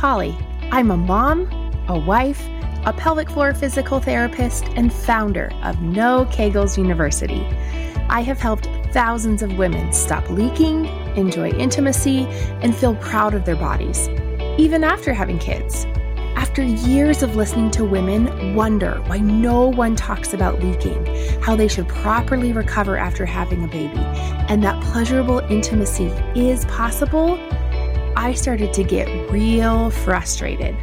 Pauli. 0.00 0.34
I'm 0.70 0.90
a 0.90 0.96
mom, 0.96 1.46
a 1.86 1.98
wife, 1.98 2.48
a 2.86 2.92
pelvic 2.94 3.28
floor 3.28 3.52
physical 3.52 4.00
therapist, 4.00 4.64
and 4.74 4.90
founder 4.90 5.52
of 5.62 5.82
No 5.82 6.24
Kegels 6.30 6.78
University. 6.78 7.44
I 8.08 8.22
have 8.22 8.38
helped 8.38 8.66
thousands 8.94 9.42
of 9.42 9.58
women 9.58 9.92
stop 9.92 10.26
leaking, 10.30 10.86
enjoy 11.16 11.50
intimacy, 11.50 12.24
and 12.62 12.74
feel 12.74 12.94
proud 12.94 13.34
of 13.34 13.44
their 13.44 13.56
bodies, 13.56 14.08
even 14.56 14.84
after 14.84 15.12
having 15.12 15.38
kids. 15.38 15.84
After 16.34 16.62
years 16.62 17.22
of 17.22 17.36
listening 17.36 17.70
to 17.72 17.84
women 17.84 18.54
wonder 18.54 19.02
why 19.02 19.18
no 19.18 19.68
one 19.68 19.96
talks 19.96 20.32
about 20.32 20.64
leaking, 20.64 21.04
how 21.42 21.56
they 21.56 21.68
should 21.68 21.88
properly 21.88 22.54
recover 22.54 22.96
after 22.96 23.26
having 23.26 23.64
a 23.64 23.68
baby, 23.68 24.00
and 24.48 24.64
that 24.64 24.82
pleasurable 24.82 25.40
intimacy 25.50 26.06
is 26.34 26.64
possible, 26.64 27.38
I 28.20 28.34
started 28.34 28.74
to 28.74 28.84
get 28.84 29.08
real 29.30 29.88
frustrated 29.88 30.76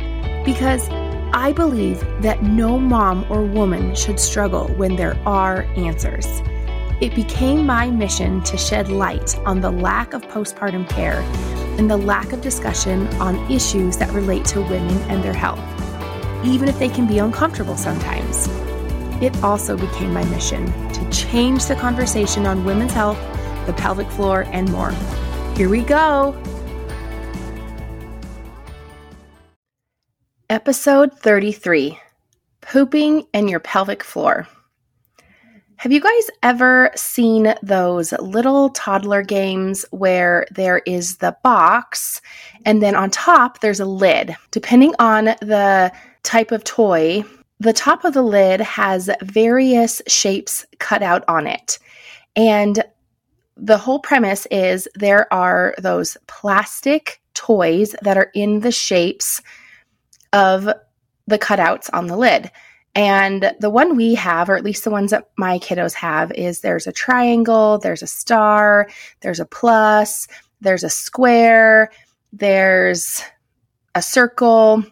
because 0.43 0.89
I 1.33 1.53
believe 1.55 1.99
that 2.23 2.41
no 2.41 2.79
mom 2.79 3.27
or 3.29 3.43
woman 3.43 3.93
should 3.93 4.19
struggle 4.19 4.69
when 4.69 4.95
there 4.95 5.15
are 5.23 5.61
answers. 5.75 6.25
It 6.99 7.13
became 7.13 7.63
my 7.63 7.91
mission 7.91 8.41
to 8.41 8.57
shed 8.57 8.89
light 8.89 9.37
on 9.45 9.61
the 9.61 9.69
lack 9.69 10.15
of 10.15 10.23
postpartum 10.23 10.89
care 10.89 11.19
and 11.77 11.91
the 11.91 11.95
lack 11.95 12.33
of 12.33 12.41
discussion 12.41 13.05
on 13.21 13.35
issues 13.51 13.97
that 13.97 14.09
relate 14.13 14.43
to 14.45 14.61
women 14.61 14.97
and 15.03 15.23
their 15.23 15.31
health, 15.31 15.61
even 16.43 16.67
if 16.67 16.79
they 16.79 16.89
can 16.89 17.05
be 17.05 17.19
uncomfortable 17.19 17.77
sometimes. 17.77 18.47
It 19.21 19.43
also 19.43 19.77
became 19.77 20.11
my 20.11 20.25
mission 20.25 20.65
to 20.93 21.09
change 21.11 21.67
the 21.67 21.75
conversation 21.75 22.47
on 22.47 22.65
women's 22.65 22.93
health, 22.93 23.19
the 23.67 23.73
pelvic 23.73 24.09
floor, 24.09 24.47
and 24.51 24.71
more. 24.71 24.91
Here 25.55 25.69
we 25.69 25.81
go. 25.81 26.35
Episode 30.49 31.11
33 31.19 31.99
Pooping 32.61 33.27
and 33.33 33.49
Your 33.49 33.59
Pelvic 33.59 34.01
Floor. 34.01 34.47
Have 35.75 35.91
you 35.91 35.99
guys 35.99 36.29
ever 36.41 36.89
seen 36.95 37.53
those 37.61 38.13
little 38.13 38.69
toddler 38.69 39.23
games 39.23 39.85
where 39.91 40.47
there 40.51 40.77
is 40.85 41.17
the 41.17 41.35
box 41.43 42.21
and 42.65 42.81
then 42.81 42.95
on 42.95 43.09
top 43.09 43.59
there's 43.59 43.81
a 43.81 43.85
lid? 43.85 44.37
Depending 44.51 44.93
on 44.99 45.25
the 45.25 45.91
type 46.23 46.53
of 46.53 46.63
toy, 46.63 47.25
the 47.59 47.73
top 47.73 48.05
of 48.05 48.13
the 48.13 48.21
lid 48.21 48.61
has 48.61 49.09
various 49.23 50.01
shapes 50.07 50.65
cut 50.79 51.03
out 51.03 51.25
on 51.27 51.45
it. 51.45 51.77
And 52.37 52.85
the 53.57 53.77
whole 53.77 53.99
premise 53.99 54.45
is 54.49 54.87
there 54.95 55.31
are 55.33 55.75
those 55.77 56.15
plastic 56.27 57.21
toys 57.33 57.93
that 58.01 58.17
are 58.17 58.31
in 58.33 58.61
the 58.61 58.71
shapes 58.71 59.41
of 60.33 60.69
the 61.27 61.39
cutouts 61.39 61.89
on 61.93 62.07
the 62.07 62.17
lid. 62.17 62.51
And 62.95 63.53
the 63.59 63.69
one 63.69 63.95
we 63.95 64.15
have, 64.15 64.49
or 64.49 64.55
at 64.55 64.63
least 64.63 64.83
the 64.83 64.89
ones 64.89 65.11
that 65.11 65.29
my 65.37 65.59
kiddos 65.59 65.93
have, 65.93 66.31
is 66.31 66.61
there's 66.61 66.87
a 66.87 66.91
triangle, 66.91 67.77
there's 67.77 68.01
a 68.01 68.07
star, 68.07 68.89
there's 69.21 69.39
a 69.39 69.45
plus, 69.45 70.27
there's 70.61 70.83
a 70.83 70.89
square, 70.89 71.91
there's 72.33 73.21
a 73.93 74.01
circle. 74.01 74.83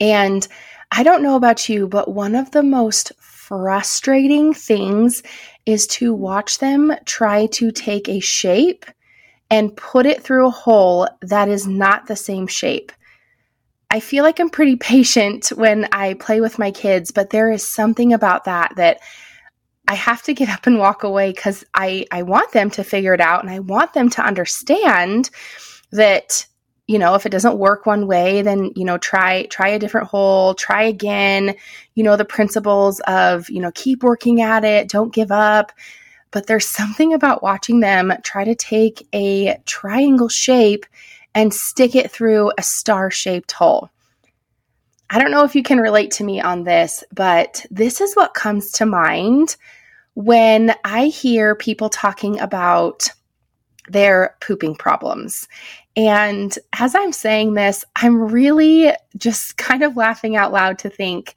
And 0.00 0.46
I 0.90 1.04
don't 1.04 1.22
know 1.22 1.36
about 1.36 1.68
you, 1.68 1.86
but 1.86 2.12
one 2.12 2.34
of 2.34 2.50
the 2.50 2.64
most 2.64 3.12
frustrating 3.20 4.52
things 4.52 5.22
is 5.66 5.86
to 5.86 6.12
watch 6.12 6.58
them 6.58 6.92
try 7.04 7.46
to 7.46 7.70
take 7.70 8.08
a 8.08 8.20
shape 8.20 8.86
and 9.50 9.76
put 9.76 10.06
it 10.06 10.22
through 10.22 10.46
a 10.46 10.50
hole 10.50 11.08
that 11.22 11.48
is 11.48 11.66
not 11.66 12.06
the 12.06 12.16
same 12.16 12.46
shape. 12.46 12.92
I 13.90 14.00
feel 14.00 14.22
like 14.22 14.38
I'm 14.38 14.50
pretty 14.50 14.76
patient 14.76 15.48
when 15.48 15.88
I 15.92 16.14
play 16.14 16.40
with 16.40 16.58
my 16.58 16.70
kids, 16.70 17.10
but 17.10 17.30
there 17.30 17.50
is 17.50 17.66
something 17.66 18.12
about 18.12 18.44
that 18.44 18.72
that 18.76 19.00
I 19.88 19.94
have 19.94 20.22
to 20.22 20.34
get 20.34 20.48
up 20.48 20.68
and 20.68 20.78
walk 20.78 21.02
away 21.02 21.32
because 21.32 21.64
I, 21.74 22.06
I 22.12 22.22
want 22.22 22.52
them 22.52 22.70
to 22.70 22.84
figure 22.84 23.12
it 23.14 23.20
out 23.20 23.42
and 23.42 23.50
I 23.50 23.58
want 23.58 23.92
them 23.92 24.08
to 24.10 24.22
understand 24.22 25.30
that 25.90 26.46
you 26.86 26.98
know 26.98 27.14
if 27.14 27.26
it 27.26 27.30
doesn't 27.30 27.58
work 27.58 27.86
one 27.86 28.06
way 28.06 28.42
then 28.42 28.70
you 28.76 28.84
know 28.84 28.98
try 28.98 29.46
try 29.46 29.68
a 29.68 29.78
different 29.78 30.08
hole 30.08 30.54
try 30.54 30.84
again 30.84 31.54
you 31.94 32.02
know 32.02 32.16
the 32.16 32.24
principles 32.24 33.00
of 33.06 33.48
you 33.48 33.60
know 33.60 33.70
keep 33.72 34.02
working 34.02 34.40
at 34.40 34.64
it 34.64 34.88
don't 34.88 35.12
give 35.12 35.32
up. 35.32 35.72
But 36.32 36.46
there's 36.46 36.66
something 36.66 37.12
about 37.12 37.42
watching 37.42 37.80
them 37.80 38.12
try 38.22 38.44
to 38.44 38.54
take 38.54 39.08
a 39.12 39.58
triangle 39.66 40.28
shape 40.28 40.86
and 41.34 41.52
stick 41.54 41.94
it 41.94 42.10
through 42.10 42.52
a 42.58 42.62
star 42.62 43.10
shaped 43.10 43.52
hole. 43.52 43.90
I 45.10 45.18
don't 45.18 45.30
know 45.30 45.44
if 45.44 45.54
you 45.54 45.62
can 45.62 45.78
relate 45.78 46.12
to 46.12 46.24
me 46.24 46.40
on 46.40 46.64
this, 46.64 47.02
but 47.12 47.64
this 47.70 48.00
is 48.00 48.14
what 48.14 48.34
comes 48.34 48.70
to 48.72 48.86
mind 48.86 49.56
when 50.14 50.74
I 50.84 51.06
hear 51.06 51.54
people 51.54 51.88
talking 51.88 52.38
about 52.38 53.10
their 53.88 54.36
pooping 54.40 54.76
problems. 54.76 55.48
And 55.96 56.56
as 56.78 56.94
I'm 56.94 57.12
saying 57.12 57.54
this, 57.54 57.84
I'm 57.96 58.32
really 58.32 58.92
just 59.16 59.56
kind 59.56 59.82
of 59.82 59.96
laughing 59.96 60.36
out 60.36 60.52
loud 60.52 60.78
to 60.80 60.90
think 60.90 61.34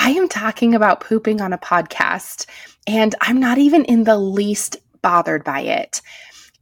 I 0.00 0.10
am 0.10 0.28
talking 0.28 0.74
about 0.74 1.00
pooping 1.00 1.40
on 1.40 1.52
a 1.52 1.58
podcast, 1.58 2.46
and 2.86 3.16
I'm 3.20 3.40
not 3.40 3.58
even 3.58 3.84
in 3.84 4.04
the 4.04 4.16
least 4.16 4.76
bothered 5.02 5.42
by 5.42 5.60
it. 5.62 6.00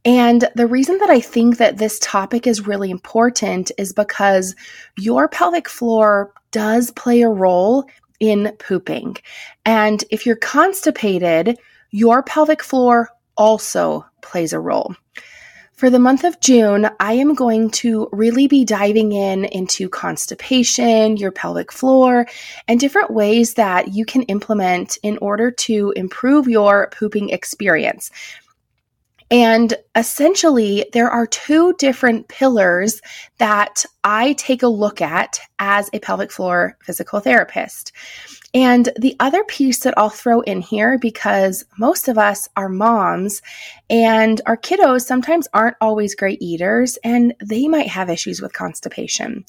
And 0.07 0.47
the 0.55 0.67
reason 0.67 0.99
that 0.99 1.09
I 1.09 1.19
think 1.19 1.57
that 1.57 1.79
this 1.79 1.99
topic 1.99 2.47
is 2.47 2.65
really 2.65 2.89
important 2.89 3.73
is 3.77 3.91
because 3.91 4.55
your 4.97 5.27
pelvic 5.27 5.67
floor 5.67 6.33
does 6.51 6.91
play 6.91 7.23
a 7.23 7.29
role 7.29 7.83
in 8.21 8.55
pooping. 8.57 9.17
And 9.65 10.01
if 10.09 10.25
you're 10.25 10.37
constipated, 10.37 11.59
your 11.91 12.23
pelvic 12.23 12.63
floor 12.63 13.09
also 13.35 14.05
plays 14.21 14.53
a 14.53 14.61
role. 14.61 14.95
For 15.73 15.89
the 15.89 15.99
month 15.99 16.23
of 16.23 16.39
June, 16.39 16.89
I 17.01 17.13
am 17.13 17.35
going 17.35 17.69
to 17.71 18.07
really 18.13 18.47
be 18.47 18.63
diving 18.63 19.11
in 19.11 19.43
into 19.43 19.89
constipation, 19.89 21.17
your 21.17 21.33
pelvic 21.33 21.69
floor, 21.69 22.27
and 22.69 22.79
different 22.79 23.11
ways 23.11 23.55
that 23.55 23.89
you 23.89 24.05
can 24.05 24.23
implement 24.23 24.97
in 25.03 25.17
order 25.17 25.51
to 25.51 25.91
improve 25.97 26.47
your 26.47 26.89
pooping 26.97 27.29
experience. 27.29 28.09
And 29.29 29.73
essentially, 29.95 30.85
there 30.93 31.09
are 31.09 31.27
two 31.27 31.73
different 31.77 32.27
pillars 32.29 33.01
that 33.39 33.83
I 34.03 34.33
take 34.33 34.63
a 34.63 34.67
look 34.67 35.01
at 35.01 35.39
as 35.59 35.89
a 35.91 35.99
pelvic 35.99 36.31
floor 36.31 36.77
physical 36.81 37.19
therapist. 37.19 37.91
And 38.53 38.89
the 38.97 39.15
other 39.19 39.43
piece 39.43 39.79
that 39.79 39.93
I'll 39.97 40.09
throw 40.09 40.41
in 40.41 40.61
here, 40.61 40.97
because 40.97 41.65
most 41.77 42.07
of 42.07 42.17
us 42.17 42.47
are 42.55 42.69
moms 42.69 43.41
and 43.89 44.39
our 44.45 44.55
kiddos 44.55 45.01
sometimes 45.01 45.47
aren't 45.53 45.75
always 45.81 46.15
great 46.15 46.41
eaters 46.41 46.97
and 47.03 47.35
they 47.43 47.67
might 47.67 47.89
have 47.89 48.09
issues 48.09 48.41
with 48.41 48.53
constipation. 48.53 49.45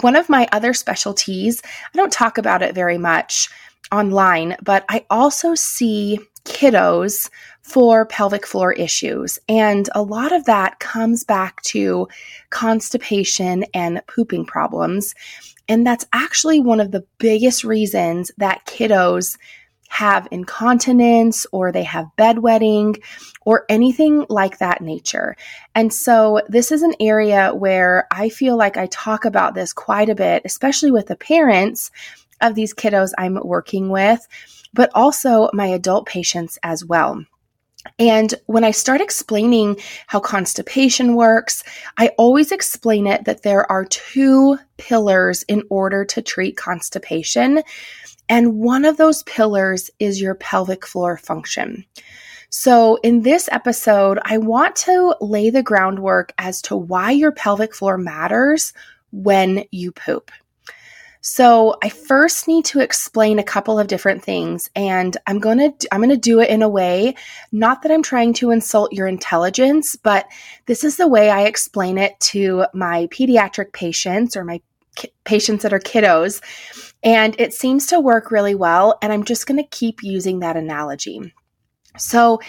One 0.00 0.14
of 0.14 0.28
my 0.28 0.48
other 0.52 0.72
specialties, 0.72 1.60
I 1.64 1.96
don't 1.96 2.12
talk 2.12 2.38
about 2.38 2.62
it 2.62 2.74
very 2.74 2.98
much 2.98 3.48
online, 3.90 4.56
but 4.62 4.84
I 4.88 5.04
also 5.10 5.54
see 5.54 6.20
kiddos 6.46 7.28
for 7.62 8.06
pelvic 8.06 8.46
floor 8.46 8.72
issues. 8.72 9.38
And 9.48 9.88
a 9.94 10.02
lot 10.02 10.32
of 10.32 10.44
that 10.44 10.78
comes 10.78 11.24
back 11.24 11.60
to 11.62 12.08
constipation 12.50 13.64
and 13.74 14.00
pooping 14.06 14.46
problems. 14.46 15.14
And 15.68 15.86
that's 15.86 16.06
actually 16.12 16.60
one 16.60 16.80
of 16.80 16.92
the 16.92 17.04
biggest 17.18 17.64
reasons 17.64 18.30
that 18.38 18.64
kiddos 18.66 19.36
have 19.88 20.28
incontinence 20.30 21.46
or 21.52 21.72
they 21.72 21.82
have 21.82 22.06
bedwetting 22.18 23.02
or 23.44 23.64
anything 23.68 24.26
like 24.28 24.58
that 24.58 24.80
nature. 24.80 25.36
And 25.74 25.92
so 25.92 26.42
this 26.48 26.72
is 26.72 26.82
an 26.82 26.94
area 27.00 27.52
where 27.54 28.06
I 28.10 28.28
feel 28.28 28.56
like 28.56 28.76
I 28.76 28.86
talk 28.86 29.24
about 29.24 29.54
this 29.54 29.72
quite 29.72 30.08
a 30.08 30.14
bit, 30.14 30.42
especially 30.44 30.90
with 30.90 31.06
the 31.06 31.16
parents 31.16 31.90
of 32.40 32.54
these 32.54 32.74
kiddos 32.74 33.12
I'm 33.16 33.38
working 33.42 33.88
with 33.88 34.26
but 34.76 34.90
also 34.94 35.50
my 35.52 35.66
adult 35.66 36.06
patients 36.06 36.58
as 36.62 36.84
well. 36.84 37.24
And 37.98 38.34
when 38.46 38.64
I 38.64 38.70
start 38.72 39.00
explaining 39.00 39.78
how 40.06 40.20
constipation 40.20 41.14
works, 41.14 41.64
I 41.98 42.08
always 42.18 42.52
explain 42.52 43.06
it 43.06 43.24
that 43.24 43.42
there 43.42 43.70
are 43.70 43.84
two 43.84 44.58
pillars 44.76 45.42
in 45.44 45.62
order 45.70 46.04
to 46.04 46.22
treat 46.22 46.56
constipation. 46.56 47.62
And 48.28 48.58
one 48.58 48.84
of 48.84 48.96
those 48.96 49.22
pillars 49.22 49.90
is 49.98 50.20
your 50.20 50.34
pelvic 50.34 50.86
floor 50.86 51.16
function. 51.16 51.84
So, 52.48 52.96
in 53.02 53.22
this 53.22 53.48
episode, 53.50 54.18
I 54.24 54.38
want 54.38 54.76
to 54.76 55.16
lay 55.20 55.50
the 55.50 55.62
groundwork 55.62 56.32
as 56.38 56.62
to 56.62 56.76
why 56.76 57.10
your 57.10 57.32
pelvic 57.32 57.74
floor 57.74 57.98
matters 57.98 58.72
when 59.10 59.64
you 59.72 59.92
poop. 59.92 60.30
So, 61.28 61.74
I 61.82 61.88
first 61.88 62.46
need 62.46 62.66
to 62.66 62.78
explain 62.78 63.40
a 63.40 63.42
couple 63.42 63.80
of 63.80 63.88
different 63.88 64.22
things 64.22 64.70
and 64.76 65.16
I'm 65.26 65.40
going 65.40 65.58
to 65.58 65.88
I'm 65.90 65.98
going 65.98 66.10
to 66.10 66.16
do 66.16 66.38
it 66.38 66.48
in 66.50 66.62
a 66.62 66.68
way 66.68 67.16
not 67.50 67.82
that 67.82 67.90
I'm 67.90 68.04
trying 68.04 68.32
to 68.34 68.52
insult 68.52 68.92
your 68.92 69.08
intelligence, 69.08 69.96
but 69.96 70.26
this 70.66 70.84
is 70.84 70.98
the 70.98 71.08
way 71.08 71.28
I 71.28 71.42
explain 71.42 71.98
it 71.98 72.12
to 72.30 72.66
my 72.72 73.08
pediatric 73.08 73.72
patients 73.72 74.36
or 74.36 74.44
my 74.44 74.60
ki- 74.94 75.12
patients 75.24 75.64
that 75.64 75.72
are 75.72 75.80
kiddos 75.80 76.40
and 77.02 77.34
it 77.40 77.52
seems 77.52 77.86
to 77.86 77.98
work 77.98 78.30
really 78.30 78.54
well 78.54 78.96
and 79.02 79.12
I'm 79.12 79.24
just 79.24 79.48
going 79.48 79.60
to 79.60 79.68
keep 79.68 80.04
using 80.04 80.38
that 80.38 80.56
analogy. 80.56 81.34
So, 81.98 82.40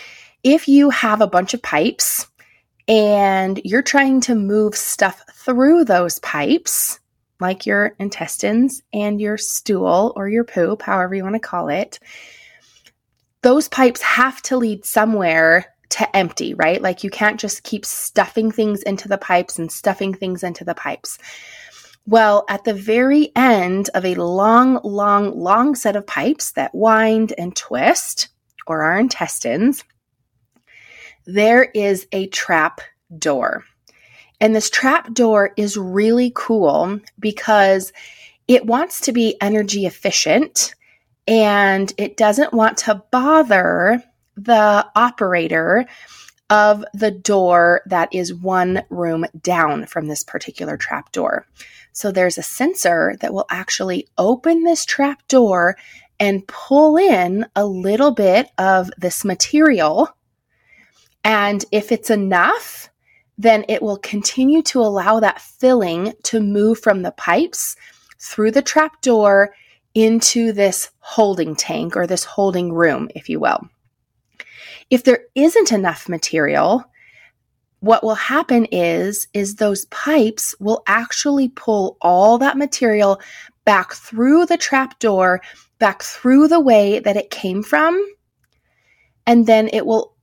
if 0.44 0.68
you 0.68 0.91
have 0.91 1.21
a 1.21 1.27
bunch 1.27 1.56
of 1.56 1.63
pipes 1.63 2.27
and 2.88 3.59
you're 3.63 3.81
trying 3.81 4.21
to 4.21 4.35
move 4.35 4.75
stuff 4.75 5.23
through 5.33 5.85
those 5.85 6.19
pipes, 6.19 7.00
like 7.39 7.66
your 7.66 7.95
intestines 8.00 8.81
and 8.94 9.22
your 9.22 9.38
stool 9.38 10.13
or 10.16 10.28
your 10.30 10.44
poop, 10.44 10.81
however 10.81 11.16
you 11.16 11.24
want 11.24 11.36
to 11.36 11.39
call 11.39 11.69
it, 11.69 12.00
those 13.42 13.68
pipes 13.68 14.01
have 14.01 14.42
to 14.44 14.57
lead 14.57 14.86
somewhere 14.86 15.74
to 15.89 16.16
empty, 16.16 16.54
right? 16.54 16.81
Like 16.81 17.04
you 17.04 17.10
can't 17.10 17.39
just 17.39 17.63
keep 17.63 17.86
stuffing 17.86 18.51
things 18.51 18.81
into 18.84 19.07
the 19.07 19.18
pipes 19.18 19.57
and 19.57 19.72
stuffing 19.72 20.13
things 20.13 20.44
into 20.44 20.66
the 20.66 20.75
pipes. 20.75 21.18
Well, 22.06 22.45
at 22.50 22.63
the 22.63 22.74
very 22.74 23.31
end 23.36 23.90
of 23.94 24.06
a 24.06 24.16
long, 24.16 24.80
long, 24.83 25.38
long 25.38 25.75
set 25.75 25.95
of 25.95 26.07
pipes 26.07 26.54
that 26.54 26.74
wind 26.74 27.33
and 27.38 27.56
twist, 27.56 28.30
or 28.66 28.81
our 28.83 29.00
intestines, 29.00 29.83
there 31.25 31.63
is 31.63 32.07
a 32.12 32.28
trap 32.28 32.81
door. 33.18 33.63
And 34.39 34.56
this 34.56 34.69
trap 34.69 35.13
door 35.13 35.51
is 35.57 35.78
really 35.78 36.31
cool 36.36 37.00
because 37.19 37.92
it 38.48 38.66
wants 38.66 39.01
to 39.01 39.12
be 39.12 39.36
energy 39.42 39.86
efficient 39.86 40.75
and 41.28 41.94
it 41.98 42.16
doesn't 42.18 42.54
want 42.54 42.78
to 42.78 43.04
bother 43.12 44.04
the 44.36 44.88
operator 44.95 45.86
of 46.50 46.86
the 46.94 47.12
door 47.12 47.81
that 47.88 48.07
is 48.13 48.34
one 48.34 48.84
room 48.89 49.25
down 49.42 49.86
from 49.86 50.07
this 50.07 50.24
particular 50.24 50.78
trap 50.78 51.12
door. 51.12 51.45
So 51.92 52.12
there's 52.12 52.38
a 52.38 52.44
sensor 52.44 53.16
that 53.19 53.33
will 53.33 53.48
actually 53.50 54.07
open 54.18 54.63
this 54.63 54.86
trap 54.86 55.28
door 55.28 55.78
and 56.19 56.48
pull 56.48 56.95
in 56.95 57.45
a 57.56 57.66
little 57.66 58.12
bit 58.12 58.50
of 58.57 58.90
this 58.98 59.25
material. 59.25 60.10
And 61.24 61.66
if 61.72 61.92
it's 61.92 62.10
enough, 62.10 62.90
then 63.38 63.63
it 63.68 63.81
will 63.81 63.98
continue 63.98 64.62
to 64.63 64.80
allow 64.80 65.19
that 65.19 65.42
filling 65.42 66.13
to 66.24 66.39
move 66.39 66.80
from 66.80 67.01
the 67.01 67.12
pipes 67.12 67.75
through 68.19 68.51
the 68.51 68.62
trap 68.62 69.01
door 69.01 69.54
into 69.94 70.51
this 70.51 70.89
holding 71.00 71.56
tank 71.56 71.95
or 71.95 72.07
this 72.07 72.24
holding 72.24 72.74
room, 72.74 73.10
if 73.16 73.30
you 73.30 73.39
will. 73.39 73.68
If 74.89 75.04
there 75.04 75.25
isn't 75.36 75.72
enough 75.72 76.07
material, 76.07 76.84
what 77.80 78.04
will 78.04 78.16
happen 78.16 78.66
is 78.72 79.28
is 79.34 79.56
those 79.56 79.86
pipes 79.86 80.56
will 80.60 80.81
actually 80.88 81.50
pull 81.50 81.98
all 82.01 82.38
that 82.40 82.57
material 82.57 83.19
back 83.66 83.94
through 83.94 84.45
the 84.45 84.57
trap 84.57 84.98
door, 85.00 85.42
back 85.78 86.01
through 86.01 86.48
the 86.48 86.60
way 86.60 87.00
that 87.00 87.18
it 87.18 87.30
came 87.30 87.62
from, 87.62 88.04
and 89.28 89.45
then 89.45 89.69
it 89.74 89.86
will 89.86 90.16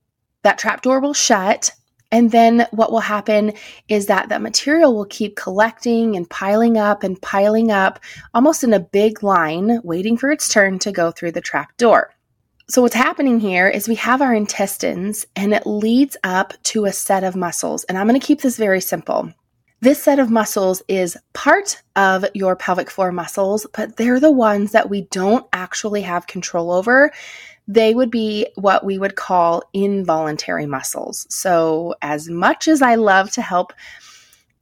that 0.43 0.59
trap 0.59 0.83
door 0.83 0.99
will 1.01 1.15
shut 1.15 1.71
and 2.15 2.31
then 2.31 2.69
what 2.71 2.93
will 2.93 3.01
happen 3.01 3.55
is 3.89 4.07
that 4.07 4.29
that 4.29 4.41
material 4.41 4.95
will 4.95 5.05
keep 5.07 5.35
collecting 5.35 6.15
and 6.15 6.31
piling 6.31 6.79
up 6.79 7.03
and 7.03 7.21
piling 7.21 7.73
up 7.73 7.99
almost 8.33 8.63
in 8.63 8.73
a 8.73 8.79
big 8.79 9.25
line, 9.25 9.81
waiting 9.83 10.17
for 10.17 10.31
its 10.31 10.49
turn 10.49 10.79
to 10.79 10.93
go 10.93 11.11
through 11.11 11.33
the 11.33 11.41
trap 11.41 11.77
door. 11.77 12.15
So, 12.69 12.83
what's 12.83 12.95
happening 12.95 13.41
here 13.41 13.69
is 13.69 13.89
we 13.89 13.97
have 13.97 14.23
our 14.23 14.33
intestines 14.33 15.27
and 15.35 15.53
it 15.53 15.67
leads 15.67 16.17
up 16.23 16.55
to 16.71 16.85
a 16.85 16.93
set 16.93 17.25
of 17.25 17.35
muscles. 17.35 17.83
And 17.85 17.99
I'm 17.99 18.07
going 18.07 18.19
to 18.19 18.25
keep 18.25 18.43
this 18.43 18.59
very 18.59 18.81
simple. 18.81 19.33
This 19.81 20.01
set 20.01 20.21
of 20.21 20.31
muscles 20.31 20.83
is 20.87 21.19
part 21.33 21.83
of 21.97 22.25
your 22.33 22.55
pelvic 22.55 22.91
floor 22.91 23.11
muscles, 23.11 23.67
but 23.75 23.97
they're 23.97 24.21
the 24.21 24.31
ones 24.31 24.71
that 24.71 24.89
we 24.89 25.03
don't 25.11 25.47
actually 25.53 26.03
have 26.03 26.29
control 26.29 26.71
over 26.71 27.13
they 27.67 27.95
would 27.95 28.11
be 28.11 28.47
what 28.57 28.85
we 28.85 28.99
would 28.99 29.17
call 29.17 29.63
involuntary 29.73 30.67
muscles. 30.67 31.27
So, 31.31 31.95
as 32.03 32.29
much 32.29 32.69
as 32.69 32.83
I 32.83 32.97
love 32.97 33.31
to 33.33 33.43
help 33.43 33.73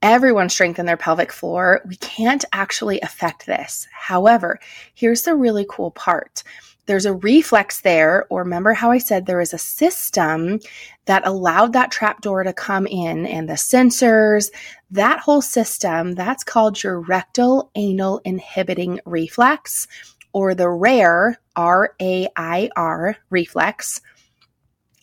everyone 0.02 0.48
strengthen 0.48 0.86
their 0.86 0.96
pelvic 0.96 1.32
floor, 1.32 1.80
we 1.86 1.96
can't 1.96 2.44
actually 2.52 3.00
affect 3.00 3.46
this. 3.46 3.86
However, 3.92 4.58
here's 4.94 5.22
the 5.22 5.34
really 5.34 5.66
cool 5.68 5.90
part. 5.92 6.42
There's 6.86 7.06
a 7.06 7.14
reflex 7.14 7.80
there, 7.80 8.26
or 8.28 8.42
remember 8.42 8.72
how 8.72 8.90
I 8.90 8.98
said 8.98 9.24
there 9.26 9.40
is 9.40 9.54
a 9.54 9.58
system 9.58 10.58
that 11.04 11.26
allowed 11.26 11.72
that 11.72 11.92
trap 11.92 12.20
door 12.22 12.42
to 12.42 12.52
come 12.52 12.88
in 12.88 13.24
and 13.24 13.48
the 13.48 13.54
sensors, 13.54 14.50
that 14.90 15.20
whole 15.20 15.42
system, 15.42 16.14
that's 16.14 16.42
called 16.42 16.82
your 16.82 16.98
rectal 17.00 17.70
anal 17.76 18.20
inhibiting 18.24 18.98
reflex 19.04 19.86
or 20.32 20.54
the 20.54 20.68
rare 20.68 21.38
R 21.56 21.94
A 22.00 22.28
I 22.36 22.70
R 22.76 23.16
reflex. 23.30 24.00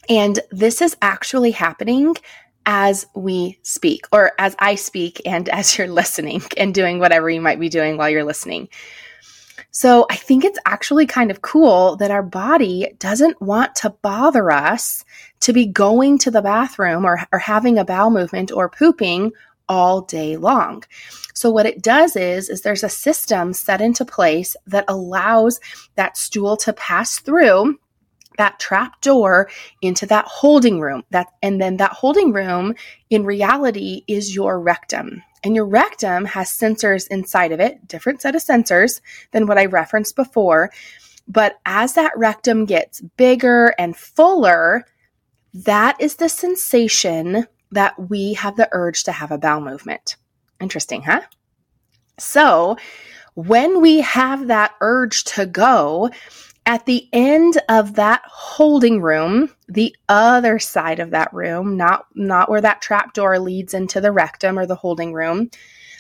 And 0.08 0.40
this 0.52 0.82
is 0.82 0.98
actually 1.02 1.52
happening 1.52 2.16
as 2.66 3.06
we 3.16 3.60
speak, 3.64 4.06
or 4.12 4.32
as 4.38 4.56
I 4.60 4.76
speak, 4.76 5.22
and 5.26 5.48
as 5.50 5.78
you're 5.78 5.88
listening 5.88 6.42
and 6.58 6.74
doing 6.74 7.00
whatever 7.00 7.30
you 7.30 7.42
might 7.42 7.60
be 7.60 7.70
doing 7.70 7.98
while 7.98 8.10
you're 8.10 8.24
listening. 8.24 8.70
So 9.72 10.08
I 10.10 10.16
think 10.16 10.44
it's 10.44 10.60
actually 10.66 11.06
kind 11.06 11.30
of 11.30 11.42
cool 11.42 11.96
that 11.98 12.12
our 12.12 12.24
body 12.24 12.96
doesn't 12.98 13.40
want 13.42 13.76
to 13.76 13.92
bother 14.02 14.52
us 14.52 15.06
to 15.42 15.54
be 15.54 15.68
going 15.68 16.18
to 16.20 16.32
the 16.32 16.42
bathroom 16.42 17.06
or, 17.06 17.22
or 17.32 17.40
having 17.40 17.78
a 17.78 17.86
bowel 17.86 18.10
movement 18.10 18.52
or 18.52 18.68
pooping 18.68 19.32
all 19.70 20.02
day 20.02 20.36
long. 20.36 20.84
So 21.34 21.50
what 21.50 21.66
it 21.66 21.82
does 21.82 22.18
is 22.18 22.50
is 22.50 22.62
there's 22.62 22.84
a 22.84 22.90
system 22.90 23.54
set 23.54 23.80
into 23.80 24.04
place 24.04 24.58
that 24.68 24.84
allows 24.90 25.62
that 25.96 26.18
stool 26.18 26.58
to 26.58 26.74
pass 26.74 27.20
through 27.20 27.80
that 28.38 28.60
trap 28.60 29.00
door 29.02 29.50
into 29.82 30.06
that 30.08 30.26
holding 30.26 30.80
room. 30.80 31.04
That 31.12 31.28
and 31.44 31.62
then 31.62 31.78
that 31.78 31.92
holding 31.92 32.34
room 32.34 32.74
in 33.10 33.24
reality 33.24 34.04
is 34.08 34.36
your 34.36 34.60
rectum. 34.60 35.22
And 35.44 35.56
your 35.56 35.66
rectum 35.66 36.26
has 36.26 36.50
sensors 36.50 37.08
inside 37.10 37.52
of 37.52 37.60
it, 37.60 37.88
different 37.88 38.22
set 38.22 38.36
of 38.36 38.42
sensors 38.42 39.00
than 39.32 39.46
what 39.46 39.58
I 39.58 39.66
referenced 39.66 40.16
before. 40.16 40.72
But 41.28 41.60
as 41.66 41.94
that 41.94 42.12
rectum 42.18 42.66
gets 42.66 43.02
bigger 43.02 43.74
and 43.78 43.96
fuller, 43.96 44.86
that 45.54 46.00
is 46.02 46.16
the 46.16 46.30
sensation 46.30 47.46
that 47.72 48.10
we 48.10 48.34
have 48.34 48.56
the 48.56 48.70
urge 48.72 49.04
to 49.04 49.12
have 49.12 49.32
a 49.32 49.38
bowel 49.38 49.62
movement. 49.62 50.16
Interesting, 50.60 51.02
huh? 51.04 51.22
So, 52.18 52.78
when 53.36 53.82
we 53.82 54.02
have 54.02 54.48
that 54.48 54.76
urge 54.82 55.24
to 55.26 55.46
go, 55.46 56.10
at 56.66 56.86
the 56.86 57.08
end 57.14 57.58
of 57.70 57.96
that 57.96 58.22
holding 58.26 59.02
room, 59.02 59.50
the 59.68 59.96
other 60.08 60.60
side 60.60 61.00
of 61.00 61.12
that 61.12 61.34
room, 61.34 61.78
not 61.78 62.06
not 62.14 62.50
where 62.50 62.62
that 62.62 62.82
trap 62.82 63.14
door 63.14 63.40
leads 63.40 63.74
into 63.74 64.02
the 64.02 64.12
rectum 64.12 64.60
or 64.60 64.66
the 64.66 64.76
holding 64.76 65.14
room, 65.14 65.50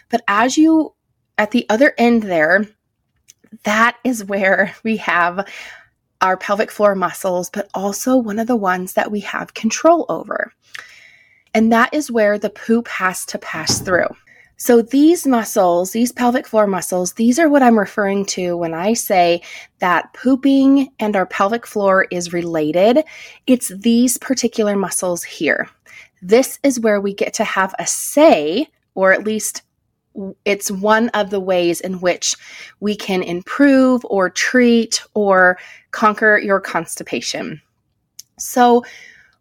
but 0.09 0.21
as 0.27 0.57
you 0.57 0.93
at 1.37 1.51
the 1.51 1.65
other 1.69 1.93
end 1.97 2.23
there, 2.23 2.67
that 3.63 3.97
is 4.03 4.25
where 4.25 4.75
we 4.83 4.97
have 4.97 5.47
our 6.21 6.37
pelvic 6.37 6.69
floor 6.69 6.95
muscles, 6.95 7.49
but 7.49 7.69
also 7.73 8.17
one 8.17 8.39
of 8.39 8.47
the 8.47 8.55
ones 8.55 8.93
that 8.93 9.09
we 9.09 9.21
have 9.21 9.53
control 9.53 10.05
over. 10.09 10.51
And 11.53 11.71
that 11.71 11.93
is 11.93 12.11
where 12.11 12.37
the 12.37 12.49
poop 12.49 12.87
has 12.87 13.25
to 13.27 13.37
pass 13.37 13.79
through. 13.79 14.07
So 14.57 14.81
these 14.81 15.25
muscles, 15.25 15.91
these 15.93 16.11
pelvic 16.11 16.45
floor 16.45 16.67
muscles, 16.67 17.13
these 17.13 17.39
are 17.39 17.49
what 17.49 17.63
I'm 17.63 17.79
referring 17.79 18.25
to 18.25 18.57
when 18.57 18.73
I 18.73 18.93
say 18.93 19.41
that 19.79 20.11
pooping 20.13 20.89
and 20.99 21.15
our 21.15 21.25
pelvic 21.25 21.65
floor 21.65 22.07
is 22.11 22.33
related. 22.33 23.05
It's 23.47 23.69
these 23.69 24.17
particular 24.17 24.75
muscles 24.75 25.23
here. 25.23 25.69
This 26.21 26.59
is 26.61 26.77
where 26.77 26.99
we 26.99 27.13
get 27.13 27.33
to 27.35 27.45
have 27.45 27.73
a 27.79 27.87
say, 27.87 28.67
or 28.95 29.13
at 29.13 29.23
least 29.23 29.61
it's 30.43 30.69
one 30.69 31.07
of 31.09 31.29
the 31.29 31.39
ways 31.39 31.79
in 31.79 32.01
which 32.01 32.35
we 32.81 32.97
can 32.97 33.23
improve 33.23 34.03
or 34.05 34.29
treat 34.29 35.01
or 35.13 35.57
conquer 35.91 36.37
your 36.37 36.59
constipation. 36.59 37.61
So, 38.37 38.83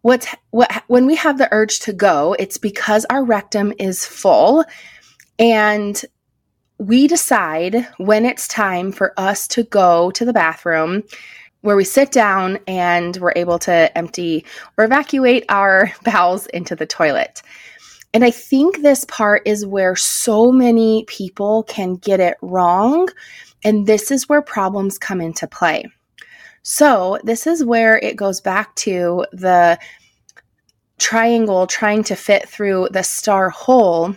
what's 0.02 0.28
what 0.50 0.84
when 0.88 1.06
we 1.06 1.16
have 1.16 1.38
the 1.38 1.48
urge 1.52 1.80
to 1.80 1.92
go 1.92 2.34
it's 2.38 2.58
because 2.58 3.06
our 3.10 3.24
rectum 3.24 3.72
is 3.78 4.06
full 4.06 4.64
and 5.38 6.04
we 6.78 7.08
decide 7.08 7.88
when 7.98 8.24
it's 8.24 8.48
time 8.48 8.92
for 8.92 9.12
us 9.18 9.48
to 9.48 9.64
go 9.64 10.10
to 10.12 10.24
the 10.24 10.32
bathroom 10.32 11.02
where 11.62 11.76
we 11.76 11.84
sit 11.84 12.12
down 12.12 12.58
and 12.68 13.16
we're 13.18 13.32
able 13.36 13.58
to 13.58 13.98
empty 13.98 14.44
or 14.78 14.84
evacuate 14.84 15.44
our 15.48 15.92
bowels 16.04 16.46
into 16.48 16.76
the 16.76 16.86
toilet 16.86 17.42
And 18.12 18.24
I 18.24 18.30
think 18.30 18.82
this 18.82 19.04
part 19.04 19.42
is 19.46 19.66
where 19.66 19.96
so 19.96 20.50
many 20.50 21.04
people 21.06 21.62
can 21.64 21.96
get 21.96 22.20
it 22.20 22.36
wrong. 22.42 23.08
And 23.64 23.86
this 23.86 24.10
is 24.10 24.28
where 24.28 24.42
problems 24.42 24.98
come 24.98 25.20
into 25.20 25.46
play. 25.46 25.86
So, 26.70 27.18
this 27.24 27.46
is 27.46 27.64
where 27.64 27.96
it 27.96 28.16
goes 28.16 28.42
back 28.42 28.74
to 28.74 29.24
the 29.32 29.78
triangle 30.98 31.66
trying 31.66 32.04
to 32.04 32.14
fit 32.14 32.46
through 32.46 32.88
the 32.90 33.02
star 33.02 33.48
hole. 33.48 34.14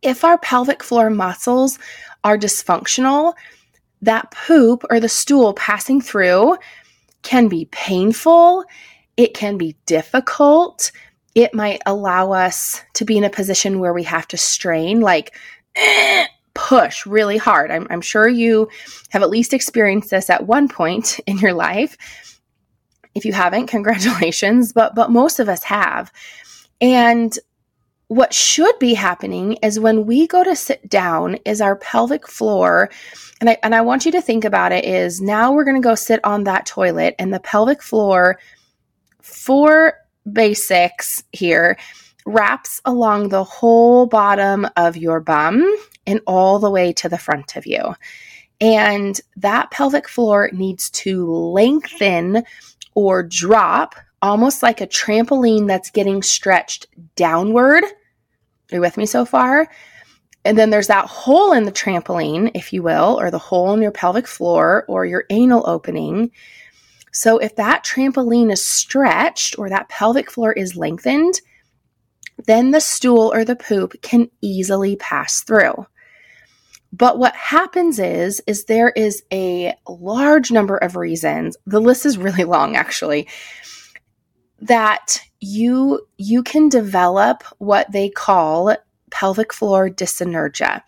If 0.00 0.22
our 0.22 0.38
pelvic 0.38 0.84
floor 0.84 1.10
muscles 1.10 1.80
are 2.22 2.38
dysfunctional, 2.38 3.34
that 4.00 4.30
poop 4.30 4.84
or 4.90 5.00
the 5.00 5.08
stool 5.08 5.54
passing 5.54 6.00
through 6.00 6.56
can 7.22 7.48
be 7.48 7.64
painful, 7.72 8.64
it 9.16 9.34
can 9.34 9.58
be 9.58 9.74
difficult. 9.86 10.92
It 11.34 11.52
might 11.52 11.82
allow 11.84 12.30
us 12.30 12.80
to 12.94 13.04
be 13.04 13.16
in 13.18 13.24
a 13.24 13.28
position 13.28 13.80
where 13.80 13.92
we 13.92 14.04
have 14.04 14.28
to 14.28 14.36
strain, 14.36 15.00
like 15.00 15.34
push 16.56 17.06
really 17.06 17.36
hard. 17.36 17.70
I'm, 17.70 17.86
I'm 17.90 18.00
sure 18.00 18.26
you 18.26 18.68
have 19.10 19.22
at 19.22 19.30
least 19.30 19.52
experienced 19.52 20.10
this 20.10 20.30
at 20.30 20.46
one 20.46 20.68
point 20.68 21.20
in 21.26 21.38
your 21.38 21.52
life. 21.52 21.96
If 23.14 23.24
you 23.24 23.32
haven't, 23.32 23.66
congratulations, 23.76 24.72
but 24.72 24.94
but 24.94 25.10
most 25.10 25.38
of 25.38 25.48
us 25.48 25.62
have. 25.62 26.12
And 26.80 27.38
what 28.08 28.32
should 28.32 28.78
be 28.78 28.94
happening 28.94 29.54
is 29.62 29.80
when 29.80 30.06
we 30.06 30.26
go 30.26 30.44
to 30.44 30.54
sit 30.54 30.88
down 30.88 31.34
is 31.44 31.60
our 31.60 31.76
pelvic 31.76 32.28
floor 32.28 32.88
and 33.40 33.50
I 33.50 33.58
and 33.64 33.74
I 33.74 33.80
want 33.80 34.06
you 34.06 34.12
to 34.12 34.20
think 34.20 34.44
about 34.44 34.70
it 34.70 34.84
is 34.84 35.20
now 35.20 35.52
we're 35.52 35.64
going 35.64 35.80
to 35.80 35.86
go 35.86 35.96
sit 35.96 36.20
on 36.24 36.44
that 36.44 36.66
toilet 36.66 37.16
and 37.18 37.34
the 37.34 37.40
pelvic 37.40 37.82
floor 37.82 38.38
for 39.20 39.94
basics 40.32 41.24
here 41.32 41.76
wraps 42.26 42.80
along 42.84 43.28
the 43.28 43.42
whole 43.42 44.06
bottom 44.06 44.68
of 44.76 44.96
your 44.96 45.18
bum 45.18 45.64
and 46.06 46.20
all 46.26 46.58
the 46.58 46.70
way 46.70 46.92
to 46.94 47.08
the 47.08 47.18
front 47.18 47.56
of 47.56 47.66
you. 47.66 47.94
And 48.60 49.20
that 49.36 49.70
pelvic 49.70 50.08
floor 50.08 50.50
needs 50.52 50.90
to 50.90 51.30
lengthen 51.30 52.44
or 52.94 53.22
drop 53.22 53.94
almost 54.22 54.62
like 54.62 54.80
a 54.80 54.86
trampoline 54.86 55.66
that's 55.66 55.90
getting 55.90 56.22
stretched 56.22 56.86
downward. 57.16 57.84
Are 57.84 58.76
you 58.76 58.80
with 58.80 58.96
me 58.96 59.06
so 59.06 59.24
far? 59.24 59.68
And 60.44 60.56
then 60.56 60.70
there's 60.70 60.86
that 60.86 61.06
hole 61.06 61.52
in 61.52 61.64
the 61.64 61.72
trampoline, 61.72 62.52
if 62.54 62.72
you 62.72 62.82
will, 62.82 63.20
or 63.20 63.30
the 63.30 63.38
hole 63.38 63.74
in 63.74 63.82
your 63.82 63.90
pelvic 63.90 64.26
floor 64.26 64.84
or 64.88 65.04
your 65.04 65.24
anal 65.28 65.68
opening. 65.68 66.30
So 67.12 67.38
if 67.38 67.56
that 67.56 67.84
trampoline 67.84 68.52
is 68.52 68.64
stretched 68.64 69.58
or 69.58 69.68
that 69.68 69.88
pelvic 69.88 70.30
floor 70.30 70.52
is 70.52 70.76
lengthened, 70.76 71.40
then 72.46 72.70
the 72.70 72.80
stool 72.80 73.32
or 73.32 73.44
the 73.44 73.56
poop 73.56 74.00
can 74.02 74.30
easily 74.40 74.96
pass 74.96 75.40
through. 75.42 75.86
But 76.92 77.18
what 77.18 77.34
happens 77.36 77.98
is 77.98 78.40
is 78.46 78.64
there 78.64 78.90
is 78.90 79.22
a 79.32 79.74
large 79.88 80.50
number 80.50 80.76
of 80.76 80.96
reasons. 80.96 81.56
The 81.66 81.80
list 81.80 82.06
is 82.06 82.18
really 82.18 82.44
long 82.44 82.76
actually 82.76 83.28
that 84.60 85.18
you 85.40 86.06
you 86.16 86.42
can 86.42 86.68
develop 86.68 87.42
what 87.58 87.90
they 87.92 88.08
call 88.08 88.74
pelvic 89.10 89.52
floor 89.52 89.90
dyssynergia. 89.90 90.82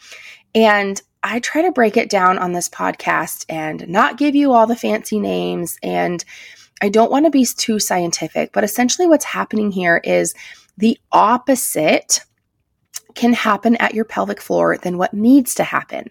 And 0.54 1.00
I 1.22 1.40
try 1.40 1.62
to 1.62 1.72
break 1.72 1.96
it 1.96 2.08
down 2.08 2.38
on 2.38 2.52
this 2.52 2.68
podcast 2.68 3.44
and 3.48 3.86
not 3.88 4.18
give 4.18 4.34
you 4.34 4.52
all 4.52 4.66
the 4.66 4.76
fancy 4.76 5.18
names 5.18 5.78
and 5.82 6.24
I 6.80 6.88
don't 6.88 7.10
want 7.10 7.24
to 7.24 7.30
be 7.30 7.44
too 7.44 7.80
scientific, 7.80 8.52
but 8.52 8.62
essentially 8.62 9.08
what's 9.08 9.24
happening 9.24 9.72
here 9.72 10.00
is 10.04 10.34
the 10.76 10.98
opposite 11.10 12.20
can 13.14 13.32
happen 13.32 13.76
at 13.76 13.94
your 13.94 14.04
pelvic 14.04 14.40
floor 14.40 14.76
than 14.76 14.98
what 14.98 15.14
needs 15.14 15.54
to 15.54 15.64
happen. 15.64 16.10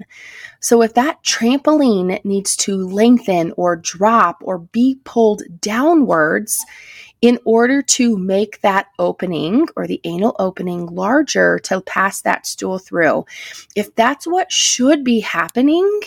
So 0.59 0.81
if 0.81 0.93
that 0.95 1.23
trampoline 1.23 2.23
needs 2.25 2.55
to 2.57 2.75
lengthen 2.75 3.53
or 3.55 3.75
drop 3.75 4.41
or 4.43 4.59
be 4.59 4.99
pulled 5.03 5.43
downwards 5.61 6.65
in 7.21 7.39
order 7.45 7.81
to 7.81 8.17
make 8.17 8.61
that 8.61 8.87
opening 8.99 9.67
or 9.75 9.87
the 9.87 10.01
anal 10.03 10.35
opening 10.39 10.85
larger 10.87 11.59
to 11.59 11.81
pass 11.81 12.21
that 12.21 12.45
stool 12.45 12.79
through, 12.79 13.25
if 13.75 13.93
that's 13.95 14.27
what 14.27 14.51
should 14.51 15.03
be 15.03 15.19
happening, 15.19 15.99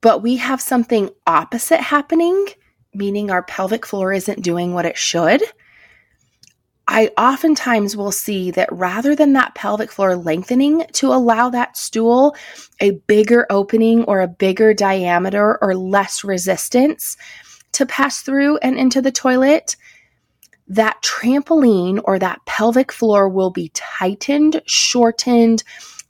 but 0.00 0.22
we 0.22 0.36
have 0.36 0.60
something 0.60 1.10
opposite 1.26 1.80
happening, 1.80 2.46
meaning 2.92 3.30
our 3.30 3.42
pelvic 3.42 3.86
floor 3.86 4.12
isn't 4.12 4.42
doing 4.42 4.74
what 4.74 4.86
it 4.86 4.98
should, 4.98 5.42
I 6.86 7.10
oftentimes 7.16 7.96
will 7.96 8.12
see 8.12 8.50
that 8.52 8.68
rather 8.70 9.16
than 9.16 9.32
that 9.32 9.54
pelvic 9.54 9.90
floor 9.90 10.16
lengthening 10.16 10.84
to 10.94 11.12
allow 11.12 11.48
that 11.50 11.76
stool 11.76 12.36
a 12.80 12.92
bigger 13.06 13.46
opening 13.48 14.04
or 14.04 14.20
a 14.20 14.28
bigger 14.28 14.74
diameter 14.74 15.58
or 15.62 15.74
less 15.74 16.22
resistance 16.24 17.16
to 17.72 17.86
pass 17.86 18.20
through 18.20 18.58
and 18.58 18.76
into 18.76 19.00
the 19.00 19.10
toilet, 19.12 19.76
that 20.68 21.02
trampoline 21.02 22.00
or 22.04 22.18
that 22.18 22.44
pelvic 22.46 22.92
floor 22.92 23.28
will 23.28 23.50
be 23.50 23.70
tightened, 23.74 24.60
shortened, 24.66 25.64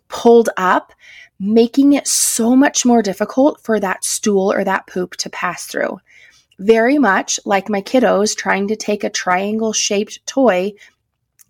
pulled 0.08 0.50
up, 0.56 0.92
making 1.38 1.92
it 1.92 2.06
so 2.06 2.54
much 2.54 2.84
more 2.84 3.02
difficult 3.02 3.60
for 3.60 3.78
that 3.78 4.04
stool 4.04 4.52
or 4.52 4.64
that 4.64 4.86
poop 4.86 5.16
to 5.16 5.30
pass 5.30 5.66
through 5.66 5.98
very 6.58 6.98
much 6.98 7.40
like 7.44 7.68
my 7.68 7.82
kiddos 7.82 8.36
trying 8.36 8.68
to 8.68 8.76
take 8.76 9.04
a 9.04 9.10
triangle 9.10 9.72
shaped 9.72 10.24
toy 10.26 10.72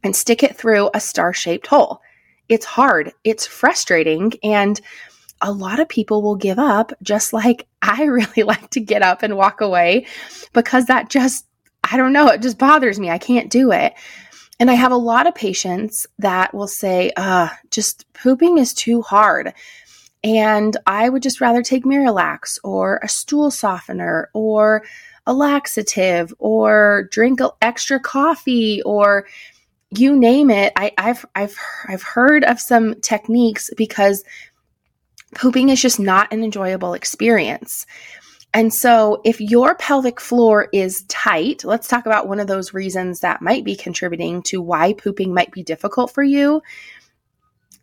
and 0.03 0.15
stick 0.15 0.43
it 0.43 0.57
through 0.57 0.91
a 0.95 1.01
star 1.01 1.33
shaped 1.33 1.67
hole. 1.67 2.01
It's 2.49 2.67
hard, 2.67 3.13
it's 3.25 3.47
frustrating, 3.47 4.33
and 4.43 4.81
a 5.41 5.53
lot 5.53 5.81
of 5.81 5.89
people 5.89 6.23
will 6.23 6.37
give 6.37 6.59
up, 6.59 6.93
just 7.03 7.33
like 7.33 7.67
I 7.83 8.05
really 8.05 8.43
like 8.43 8.71
to 8.71 8.81
get 8.81 9.03
up 9.03 9.23
and 9.23 9.37
walk 9.37 9.61
away 9.61 10.07
because 10.53 10.87
that 10.87 11.11
just, 11.11 11.47
I 11.83 11.97
don't 11.97 12.13
know, 12.13 12.29
it 12.29 12.43
just 12.43 12.59
bothers 12.59 12.99
me. 12.99 13.11
I 13.11 13.19
can't 13.19 13.51
do 13.51 13.73
it. 13.73 13.95
And 14.61 14.71
I 14.71 14.75
have 14.75 14.93
a 14.93 14.97
lot 14.97 15.27
of 15.27 15.35
patients 15.35 16.07
that 16.19 16.55
will 16.55 16.69
say, 16.69 17.11
uh, 17.17 17.49
just 17.71 18.11
pooping 18.13 18.59
is 18.59 18.73
too 18.73 19.03
hard. 19.03 19.53
And 20.25 20.77
I 20.87 21.11
would 21.11 21.23
just 21.23 21.43
rather 21.43 21.63
take 21.63 21.85
Miralax 21.85 22.59
or 22.65 22.99
a 23.03 23.09
stool 23.09 23.51
softener 23.51 24.31
or 24.33 24.83
a 25.27 25.35
laxative 25.35 26.33
or 26.39 27.09
drink 27.13 27.41
extra 27.61 28.01
coffee 28.01 28.83
or 28.83 29.27
you 29.91 30.17
name 30.17 30.51
it. 30.51 30.73
I, 30.77 30.93
have 30.99 31.27
I've 31.35 31.57
I've 31.87 32.03
heard 32.03 32.43
of 32.43 32.59
some 32.59 33.01
techniques 33.03 33.71
because 33.77 34.25
pooping 35.35 35.69
is 35.69 35.83
just 35.83 36.01
not 36.01 36.33
an 36.33 36.43
enjoyable 36.43 36.95
experience. 36.95 37.87
And 38.55 38.73
so, 38.73 39.21
if 39.25 39.41
your 39.41 39.75
pelvic 39.75 40.21
floor 40.21 40.69
is 40.73 41.03
tight, 41.09 41.65
let's 41.65 41.89
talk 41.89 42.07
about 42.07 42.29
one 42.29 42.39
of 42.39 42.47
those 42.47 42.73
reasons 42.73 43.19
that 43.21 43.43
might 43.43 43.65
be 43.65 43.75
contributing 43.75 44.43
to 44.45 44.63
why 44.63 44.93
pooping 44.93 45.35
might 45.35 45.51
be 45.51 45.65
difficult 45.65 46.13
for 46.13 46.23
you. 46.23 46.63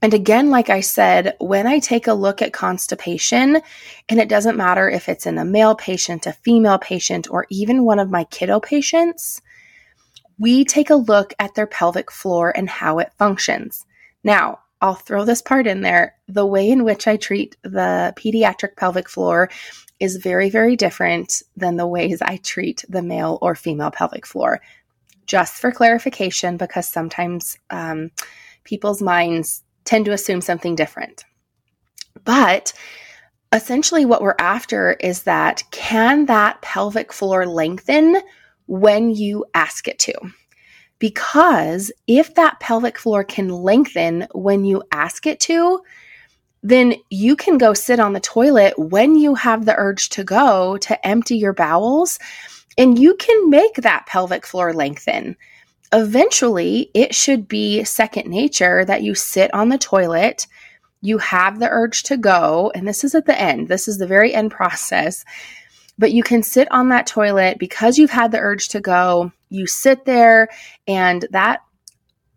And 0.01 0.13
again, 0.15 0.50
like 0.50 0.70
I 0.70 0.79
said, 0.79 1.36
when 1.39 1.67
I 1.67 1.77
take 1.77 2.08
a 2.08 2.13
look 2.13 2.41
at 2.41 2.53
constipation, 2.53 3.62
and 4.10 4.20
it 4.20 4.29
doesn't 4.29 4.58
matter 4.58 4.89
if 4.89 5.08
it's 5.08 5.27
in 5.27 5.38
a 5.38 5.46
male 5.46 5.75
patient, 5.75 6.25
a 6.25 6.34
female 6.34 6.79
patient, 6.79 7.27
or 7.29 7.46
even 7.51 7.86
one 7.86 8.00
of 8.00 8.10
my 8.10 8.24
kiddo 8.25 8.60
patients, 8.60 9.41
we 10.39 10.65
take 10.65 10.89
a 10.89 10.96
look 10.96 11.36
at 11.38 11.53
their 11.53 11.67
pelvic 11.67 12.12
floor 12.12 12.51
and 12.55 12.67
how 12.67 12.98
it 12.98 13.13
functions. 13.20 13.86
Now, 14.24 14.60
I'll 14.81 14.96
throw 14.96 15.24
this 15.24 15.43
part 15.43 15.67
in 15.67 15.81
there. 15.81 16.15
The 16.27 16.48
way 16.48 16.67
in 16.67 16.84
which 16.84 17.08
I 17.08 17.15
treat 17.15 17.55
the 17.62 18.12
pediatric 18.17 18.75
pelvic 18.77 19.08
floor 19.08 19.51
is 20.00 20.15
very, 20.15 20.50
very 20.50 20.75
different 20.75 21.43
than 21.55 21.75
the 21.75 21.86
ways 21.86 22.24
I 22.24 22.38
treat 22.38 22.84
the 22.89 23.03
male 23.03 23.38
or 23.43 23.53
female 23.53 23.91
pelvic 23.91 24.25
floor. 24.25 24.62
Just 25.27 25.62
for 25.62 25.72
clarification, 25.72 26.58
because 26.58 26.89
sometimes 26.89 27.60
um, 27.70 28.10
people's 28.63 29.03
minds 29.03 29.62
tend 29.86 30.06
to 30.06 30.12
assume 30.12 30.42
something 30.42 30.76
different. 30.76 31.24
But 32.24 32.74
essentially, 33.54 34.06
what 34.06 34.22
we're 34.22 34.36
after 34.40 34.94
is 34.94 35.24
that 35.24 35.64
can 35.72 36.26
that 36.26 36.62
pelvic 36.62 37.12
floor 37.12 37.46
lengthen 37.46 38.18
when 38.68 39.10
you 39.10 39.46
ask 39.54 39.88
it 39.88 40.00
to? 40.00 40.14
Because 41.00 41.92
if 42.08 42.36
that 42.36 42.60
pelvic 42.60 42.98
floor 42.98 43.24
can 43.24 43.50
lengthen 43.50 44.28
when 44.34 44.64
you 44.66 44.84
ask 44.92 45.26
it 45.26 45.40
to, 45.42 45.82
then 46.64 46.94
you 47.10 47.36
can 47.36 47.58
go 47.58 47.74
sit 47.74 48.00
on 48.00 48.14
the 48.14 48.20
toilet 48.20 48.78
when 48.78 49.16
you 49.16 49.34
have 49.34 49.66
the 49.66 49.76
urge 49.76 50.10
to 50.10 50.24
go 50.24 50.78
to 50.78 51.08
empty 51.08 51.36
your 51.36 51.54
bowels, 51.54 52.20
and 52.78 53.00
you 53.00 53.16
can 53.16 53.50
make 53.50 53.74
that 53.78 54.06
pelvic 54.06 54.46
floor 54.46 54.74
lengthen 54.74 55.36
eventually 55.93 56.89
it 56.93 57.13
should 57.13 57.48
be 57.48 57.83
second 57.83 58.27
nature 58.29 58.86
that 58.86 59.03
you 59.03 59.15
sit 59.15 59.53
on 59.53 59.69
the 59.69 59.77
toilet, 59.77 60.48
you 61.01 61.17
have 61.17 61.60
the 61.60 61.69
urge 61.69 62.03
to 62.03 62.17
go, 62.17 62.71
and 62.75 62.88
this 62.88 63.03
is 63.03 63.15
at 63.15 63.25
the 63.25 63.39
end, 63.39 63.67
this 63.67 63.88
is 63.88 63.98
the 63.98 64.07
very 64.07 64.33
end 64.33 64.51
process. 64.51 65.25
But 65.98 66.12
you 66.13 66.24
can 66.24 66.43
sit 66.43 66.71
on 66.71 66.89
that 66.89 67.07
toilet 67.07 67.60
because 67.60 67.98
you've 67.98 68.12
had 68.12 68.31
the 68.31 68.39
urge 68.39 68.69
to 68.69 68.79
go. 68.79 69.31
You 69.50 69.67
sit 69.67 70.05
there, 70.05 70.48
and 70.88 71.27
that 71.31 71.62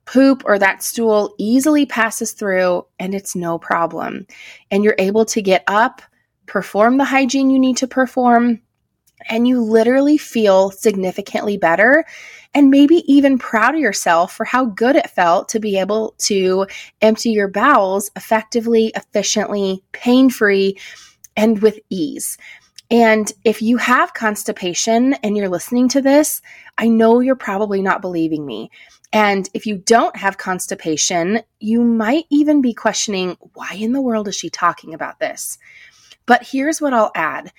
poop 0.05 0.43
or 0.45 0.59
that 0.59 0.83
stool 0.83 1.35
easily 1.39 1.87
passes 1.87 2.33
through 2.33 2.85
and 2.99 3.15
it's 3.15 3.35
no 3.35 3.59
problem. 3.59 4.27
And 4.71 4.85
you're 4.85 4.97
able 4.99 5.25
to 5.27 5.41
get 5.41 5.65
up, 5.67 6.03
perform 6.47 6.99
the 6.99 7.05
hygiene 7.05 7.51
you 7.51 7.59
need 7.59 7.79
to 7.79 7.87
perform, 7.87 8.61
and 9.29 9.49
you 9.49 9.63
literally 9.63 10.19
feel 10.19 10.71
significantly 10.71 11.57
better 11.57 12.05
and 12.55 12.71
maybe 12.71 13.03
even 13.13 13.39
proud 13.39 13.75
of 13.75 13.81
yourself 13.81 14.33
for 14.33 14.45
how 14.45 14.67
good 14.67 14.97
it 14.97 15.11
felt 15.11 15.49
to 15.51 15.61
be 15.61 15.79
able 15.79 16.15
to 16.19 16.67
empty 17.03 17.31
your 17.31 17.49
bowels 17.49 18.11
effectively, 18.17 18.93
efficiently, 18.95 19.83
pain 19.93 20.31
free, 20.31 20.79
and 21.37 21.61
with 21.61 21.79
ease. 21.91 22.39
And 22.91 23.31
if 23.45 23.61
you 23.61 23.77
have 23.79 24.15
constipation 24.15 25.15
and 25.15 25.37
you're 25.37 25.49
listening 25.49 25.89
to 25.91 26.03
this, 26.03 26.43
I 26.79 26.87
know 26.87 27.21
you're 27.21 27.35
probably 27.35 27.83
not 27.83 28.03
believing 28.03 28.47
me. 28.47 28.71
And 29.13 29.49
if 29.55 29.67
you 29.67 29.79
don't 29.79 30.17
have 30.17 30.39
constipation, 30.39 31.41
you 31.61 31.83
might 31.83 32.25
even 32.31 32.61
be 32.61 32.75
questioning 32.75 33.37
why 33.55 33.75
in 33.75 33.93
the 33.93 34.03
world 34.03 34.29
is 34.29 34.37
she 34.37 34.51
talking 34.51 34.93
about 34.93 35.19
this? 35.19 35.59
But 36.27 36.47
here's 36.51 36.81
what 36.81 36.93
I'll 36.93 37.13
add 37.15 37.53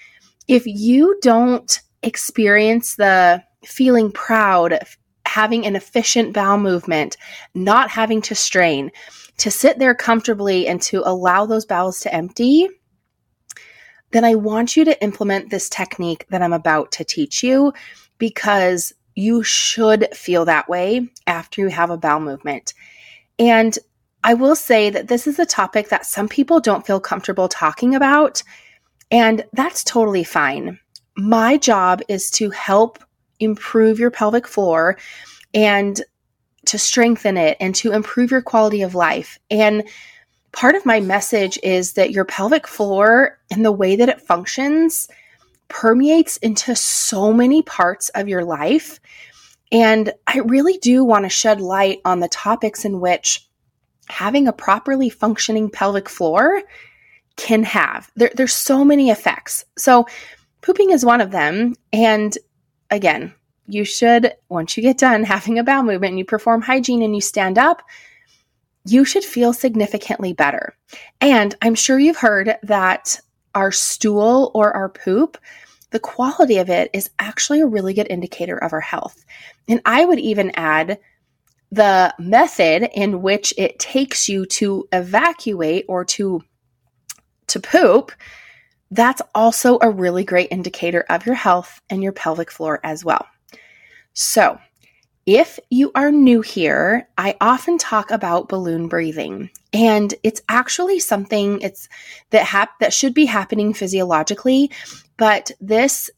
if 0.47 0.65
you 0.65 1.17
don't 1.21 1.81
experience 2.03 2.95
the 2.95 3.43
feeling 3.65 4.11
proud, 4.11 4.79
having 5.25 5.65
an 5.65 5.75
efficient 5.75 6.33
bowel 6.33 6.57
movement, 6.57 7.17
not 7.53 7.89
having 7.89 8.21
to 8.23 8.35
strain, 8.35 8.91
to 9.37 9.51
sit 9.51 9.79
there 9.79 9.95
comfortably 9.95 10.67
and 10.67 10.81
to 10.83 11.01
allow 11.05 11.45
those 11.45 11.65
bowels 11.65 11.99
to 12.01 12.13
empty, 12.13 12.69
then 14.11 14.23
I 14.23 14.35
want 14.35 14.77
you 14.77 14.85
to 14.85 15.03
implement 15.03 15.49
this 15.49 15.67
technique 15.67 16.25
that 16.29 16.41
I'm 16.41 16.53
about 16.53 16.91
to 16.93 17.03
teach 17.03 17.43
you 17.43 17.73
because 18.17 18.93
you 19.15 19.43
should 19.43 20.07
feel 20.13 20.45
that 20.45 20.69
way 20.69 21.09
after 21.27 21.61
you 21.61 21.67
have 21.67 21.89
a 21.89 21.97
bowel 21.97 22.19
movement. 22.19 22.73
And 23.39 23.77
I 24.23 24.33
will 24.33 24.55
say 24.55 24.89
that 24.89 25.07
this 25.07 25.27
is 25.27 25.37
a 25.37 25.45
topic 25.45 25.89
that 25.89 26.05
some 26.05 26.27
people 26.27 26.59
don't 26.59 26.85
feel 26.85 26.99
comfortable 26.99 27.47
talking 27.47 27.93
about, 27.93 28.41
and 29.11 29.45
that's 29.53 29.83
totally 29.83 30.23
fine. 30.23 30.79
My 31.17 31.57
job 31.57 32.01
is 32.07 32.31
to 32.31 32.49
help 32.49 32.99
improve 33.39 33.99
your 33.99 34.11
pelvic 34.11 34.47
floor 34.47 34.97
and 35.53 36.01
to 36.65 36.77
strengthen 36.77 37.37
it 37.37 37.57
and 37.59 37.75
to 37.75 37.91
improve 37.91 38.31
your 38.31 38.41
quality 38.41 38.81
of 38.81 38.95
life. 38.95 39.39
And 39.49 39.87
part 40.51 40.75
of 40.75 40.85
my 40.85 40.99
message 40.99 41.59
is 41.63 41.93
that 41.93 42.11
your 42.11 42.25
pelvic 42.25 42.67
floor 42.67 43.39
and 43.51 43.63
the 43.63 43.71
way 43.71 43.95
that 43.95 44.09
it 44.09 44.21
functions 44.21 45.07
permeates 45.67 46.37
into 46.37 46.75
so 46.75 47.33
many 47.33 47.61
parts 47.61 48.09
of 48.09 48.27
your 48.27 48.43
life. 48.43 48.99
And 49.71 50.13
I 50.27 50.39
really 50.39 50.77
do 50.77 51.03
want 51.03 51.25
to 51.25 51.29
shed 51.29 51.59
light 51.59 51.99
on 52.05 52.19
the 52.19 52.27
topics 52.27 52.85
in 52.85 52.99
which 52.99 53.47
having 54.07 54.47
a 54.47 54.53
properly 54.53 55.09
functioning 55.09 55.69
pelvic 55.69 56.07
floor 56.07 56.61
can 57.35 57.63
have. 57.63 58.09
There, 58.15 58.31
there's 58.33 58.53
so 58.53 58.85
many 58.85 59.09
effects. 59.09 59.65
So, 59.77 60.05
pooping 60.61 60.91
is 60.91 61.03
one 61.03 61.21
of 61.21 61.31
them. 61.31 61.75
And 61.91 62.37
again, 62.95 63.33
you 63.67 63.83
should, 63.83 64.33
once 64.49 64.77
you 64.77 64.83
get 64.83 64.97
done 64.97 65.23
having 65.23 65.59
a 65.59 65.63
bowel 65.63 65.83
movement 65.83 66.11
and 66.11 66.19
you 66.19 66.25
perform 66.25 66.61
hygiene 66.61 67.01
and 67.01 67.15
you 67.15 67.21
stand 67.21 67.57
up, 67.57 67.81
you 68.85 69.05
should 69.05 69.23
feel 69.23 69.53
significantly 69.53 70.33
better. 70.33 70.75
And 71.19 71.55
I'm 71.61 71.75
sure 71.75 71.99
you've 71.99 72.17
heard 72.17 72.57
that 72.63 73.19
our 73.55 73.71
stool 73.71 74.51
or 74.53 74.75
our 74.75 74.89
poop, 74.89 75.37
the 75.89 75.99
quality 75.99 76.57
of 76.57 76.69
it 76.69 76.89
is 76.93 77.09
actually 77.19 77.61
a 77.61 77.67
really 77.67 77.93
good 77.93 78.07
indicator 78.09 78.57
of 78.57 78.73
our 78.73 78.81
health. 78.81 79.25
And 79.67 79.81
I 79.85 80.05
would 80.05 80.19
even 80.19 80.51
add 80.55 80.99
the 81.71 82.13
method 82.19 82.89
in 82.93 83.21
which 83.21 83.53
it 83.57 83.79
takes 83.79 84.29
you 84.29 84.45
to 84.45 84.87
evacuate 84.91 85.85
or 85.87 86.05
to 86.05 86.41
to 87.47 87.59
poop, 87.59 88.11
that's 88.91 89.21
also 89.33 89.77
a 89.81 89.89
really 89.89 90.23
great 90.23 90.49
indicator 90.51 91.05
of 91.09 91.25
your 91.25 91.35
health 91.35 91.81
and 91.89 92.03
your 92.03 92.11
pelvic 92.11 92.51
floor 92.51 92.79
as 92.83 93.03
well. 93.03 93.25
So, 94.13 94.59
if 95.25 95.59
you 95.71 95.91
are 95.95 96.11
new 96.11 96.41
here, 96.41 97.07
I 97.17 97.35
often 97.41 97.79
talk 97.79 98.11
about 98.11 98.47
balloon 98.47 98.87
breathing, 98.87 99.49
and 99.73 100.13
it's 100.21 100.41
actually 100.47 100.99
something 100.99 101.61
it's 101.61 101.89
that 102.29 102.45
hap- 102.45 102.79
that 102.79 102.93
should 102.93 103.15
be 103.15 103.25
happening 103.25 103.73
physiologically, 103.73 104.69
but 105.17 105.49
this 105.59 106.11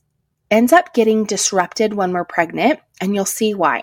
ends 0.51 0.73
up 0.73 0.93
getting 0.93 1.23
disrupted 1.23 1.93
when 1.93 2.11
we're 2.11 2.25
pregnant, 2.25 2.81
and 2.99 3.15
you'll 3.15 3.25
see 3.25 3.53
why. 3.53 3.81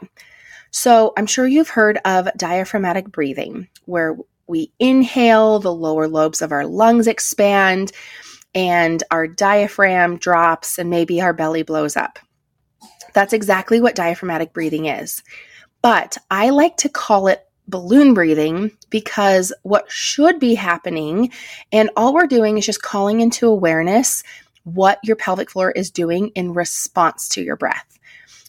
So, 0.71 1.15
I'm 1.17 1.27
sure 1.27 1.47
you've 1.47 1.71
heard 1.71 1.99
of 2.05 2.29
diaphragmatic 2.37 3.11
breathing, 3.11 3.69
where 3.87 4.17
we 4.47 4.73
inhale, 4.79 5.59
the 5.59 5.73
lower 5.73 6.07
lobes 6.07 6.43
of 6.43 6.53
our 6.53 6.67
lungs 6.67 7.07
expand, 7.07 7.93
and 8.55 9.03
our 9.11 9.27
diaphragm 9.27 10.19
drops, 10.19 10.79
and 10.79 10.91
maybe 10.91 11.21
our 11.21 11.33
belly 11.33 11.63
blows 11.63 11.97
up. 11.97 12.19
That's 13.13 13.33
exactly 13.33 13.81
what 13.81 13.95
diaphragmatic 13.95 14.53
breathing 14.53 14.87
is. 14.87 15.23
But 15.83 16.19
I 16.31 16.51
like 16.51 16.77
to 16.79 16.89
call 16.89 17.29
it 17.29 17.47
balloon 17.69 18.15
breathing 18.15 18.71
because 18.91 19.53
what 19.63 19.91
should 19.91 20.39
be 20.39 20.55
happening, 20.55 21.31
and 21.73 21.91
all 21.97 22.15
we're 22.15 22.27
doing 22.27 22.59
is 22.59 22.67
just 22.67 22.83
calling 22.83 23.21
into 23.21 23.47
awareness 23.47 24.23
what 24.65 24.99
your 25.03 25.17
pelvic 25.17 25.51
floor 25.51 25.71
is 25.71 25.91
doing 25.91 26.29
in 26.29 26.55
response 26.55 27.29
to 27.31 27.43
your 27.43 27.57
breath. 27.57 27.99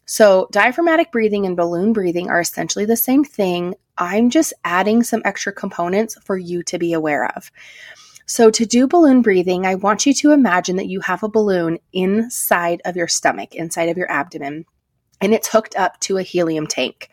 So, 0.06 0.48
diaphragmatic 0.52 1.12
breathing 1.12 1.46
and 1.46 1.58
balloon 1.58 1.92
breathing 1.92 2.30
are 2.30 2.40
essentially 2.40 2.86
the 2.86 2.96
same 2.96 3.24
thing. 3.24 3.76
I'm 3.98 4.30
just 4.30 4.54
adding 4.64 5.02
some 5.04 5.22
extra 5.26 5.52
components 5.52 6.16
for 6.24 6.38
you 6.38 6.62
to 6.64 6.78
be 6.78 6.94
aware 6.94 7.26
of. 7.36 7.52
So, 8.28 8.50
to 8.50 8.66
do 8.66 8.88
balloon 8.88 9.22
breathing, 9.22 9.66
I 9.66 9.76
want 9.76 10.06
you 10.06 10.14
to 10.16 10.32
imagine 10.32 10.78
that 10.78 10.88
you 10.88 11.00
have 11.02 11.22
a 11.22 11.30
balloon 11.30 11.78
inside 11.94 12.82
of 12.84 12.96
your 12.96 13.08
stomach, 13.08 13.54
inside 13.54 13.90
of 13.90 13.98
your 13.98 14.12
abdomen, 14.12 14.66
and 15.22 15.34
it's 15.34 15.48
hooked 15.48 15.76
up 15.76 16.00
to 16.02 16.18
a 16.18 16.24
helium 16.24 16.66
tank. 16.66 17.10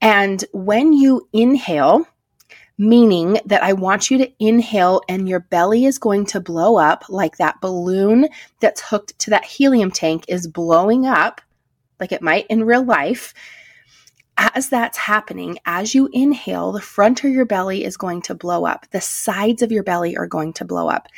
And 0.00 0.44
when 0.52 0.92
you 0.92 1.28
inhale, 1.32 2.06
meaning 2.76 3.38
that 3.46 3.62
I 3.62 3.72
want 3.74 4.10
you 4.10 4.18
to 4.18 4.32
inhale 4.40 5.02
and 5.08 5.28
your 5.28 5.40
belly 5.40 5.84
is 5.84 5.98
going 5.98 6.26
to 6.26 6.40
blow 6.40 6.76
up 6.76 7.04
like 7.08 7.36
that 7.36 7.60
balloon 7.60 8.28
that's 8.60 8.80
hooked 8.80 9.16
to 9.20 9.30
that 9.30 9.44
helium 9.44 9.92
tank 9.92 10.24
is 10.26 10.48
blowing 10.48 11.06
up, 11.06 11.40
like 12.00 12.10
it 12.10 12.22
might 12.22 12.46
in 12.48 12.64
real 12.64 12.84
life 12.84 13.32
as 14.38 14.68
that's 14.68 14.98
happening, 14.98 15.58
as 15.66 15.94
you 15.94 16.08
inhale, 16.12 16.72
the 16.72 16.80
front 16.80 17.22
of 17.24 17.30
your 17.30 17.44
belly 17.44 17.84
is 17.84 17.96
going 17.96 18.22
to 18.22 18.34
blow 18.34 18.64
up. 18.64 18.86
The 18.90 19.00
sides 19.00 19.62
of 19.62 19.70
your 19.70 19.82
belly 19.82 20.16
are 20.16 20.26
going 20.26 20.52
to 20.54 20.64
blow 20.64 20.88
up. 20.88 21.08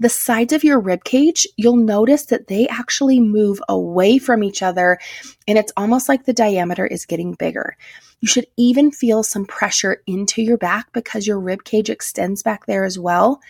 The 0.00 0.08
sides 0.08 0.52
of 0.52 0.64
your 0.64 0.80
rib 0.80 1.04
cage, 1.04 1.46
you'll 1.56 1.76
notice 1.76 2.26
that 2.26 2.48
they 2.48 2.66
actually 2.68 3.20
move 3.20 3.62
away 3.68 4.18
from 4.18 4.42
each 4.42 4.62
other, 4.62 4.98
and 5.46 5.58
it's 5.58 5.72
almost 5.76 6.08
like 6.08 6.24
the 6.24 6.32
diameter 6.32 6.86
is 6.86 7.06
getting 7.06 7.34
bigger. 7.34 7.76
You 8.20 8.28
should 8.28 8.46
even 8.56 8.90
feel 8.90 9.22
some 9.22 9.44
pressure 9.44 10.02
into 10.06 10.42
your 10.42 10.58
back 10.58 10.92
because 10.92 11.26
your 11.26 11.38
rib 11.38 11.64
cage 11.64 11.90
extends 11.90 12.42
back 12.42 12.66
there 12.66 12.84
as 12.84 12.98
well. 12.98 13.40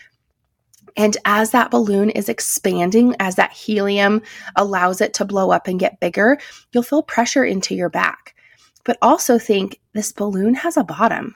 And 0.95 1.17
as 1.25 1.51
that 1.51 1.71
balloon 1.71 2.11
is 2.11 2.29
expanding, 2.29 3.15
as 3.19 3.35
that 3.35 3.51
helium 3.51 4.21
allows 4.55 5.01
it 5.01 5.13
to 5.15 5.25
blow 5.25 5.49
up 5.51 5.67
and 5.67 5.79
get 5.79 5.99
bigger, 5.99 6.37
you'll 6.71 6.83
feel 6.83 7.01
pressure 7.01 7.43
into 7.43 7.73
your 7.73 7.89
back 7.89 8.35
but 8.83 8.97
also 9.01 9.37
think 9.37 9.79
this 9.93 10.11
balloon 10.11 10.55
has 10.55 10.77
a 10.77 10.83
bottom 10.83 11.35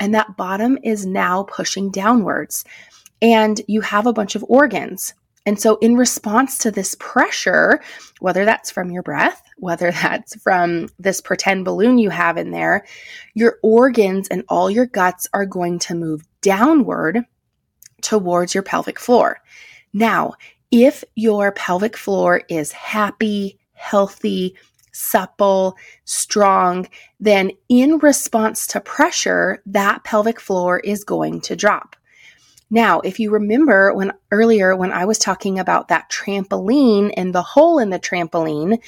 and 0.00 0.14
that 0.14 0.36
bottom 0.36 0.78
is 0.82 1.06
now 1.06 1.44
pushing 1.44 1.90
downwards. 1.90 2.64
And 3.22 3.60
you 3.68 3.80
have 3.80 4.06
a 4.06 4.12
bunch 4.12 4.34
of 4.34 4.44
organs. 4.48 5.14
And 5.46 5.60
so, 5.60 5.76
in 5.76 5.96
response 5.96 6.58
to 6.58 6.70
this 6.70 6.96
pressure, 6.98 7.80
whether 8.18 8.44
that's 8.44 8.70
from 8.70 8.90
your 8.90 9.02
breath, 9.02 9.42
whether 9.58 9.90
that's 10.02 10.40
from 10.40 10.88
this 10.98 11.20
pretend 11.20 11.64
balloon 11.64 11.98
you 11.98 12.10
have 12.10 12.36
in 12.36 12.50
there, 12.50 12.86
your 13.34 13.58
organs 13.62 14.28
and 14.28 14.44
all 14.48 14.70
your 14.70 14.86
guts 14.86 15.28
are 15.32 15.46
going 15.46 15.78
to 15.80 15.94
move 15.94 16.22
downward 16.40 17.24
towards 18.00 18.54
your 18.54 18.62
pelvic 18.62 18.98
floor. 18.98 19.38
Now, 19.92 20.34
if 20.70 21.04
your 21.14 21.52
pelvic 21.52 21.96
floor 21.96 22.42
is 22.48 22.72
happy, 22.72 23.58
healthy, 23.74 24.56
supple, 24.94 25.76
strong, 26.04 26.88
then 27.20 27.50
in 27.68 27.98
response 27.98 28.66
to 28.68 28.80
pressure, 28.80 29.62
that 29.66 30.04
pelvic 30.04 30.40
floor 30.40 30.78
is 30.80 31.04
going 31.04 31.40
to 31.42 31.56
drop. 31.56 31.96
Now, 32.70 33.00
if 33.00 33.20
you 33.20 33.30
remember 33.30 33.92
when 33.92 34.12
earlier 34.32 34.74
when 34.74 34.90
I 34.90 35.04
was 35.04 35.18
talking 35.18 35.58
about 35.58 35.88
that 35.88 36.10
trampoline 36.10 37.12
and 37.16 37.34
the 37.34 37.42
hole 37.42 37.78
in 37.78 37.90
the 37.90 38.00
trampoline, 38.00 38.78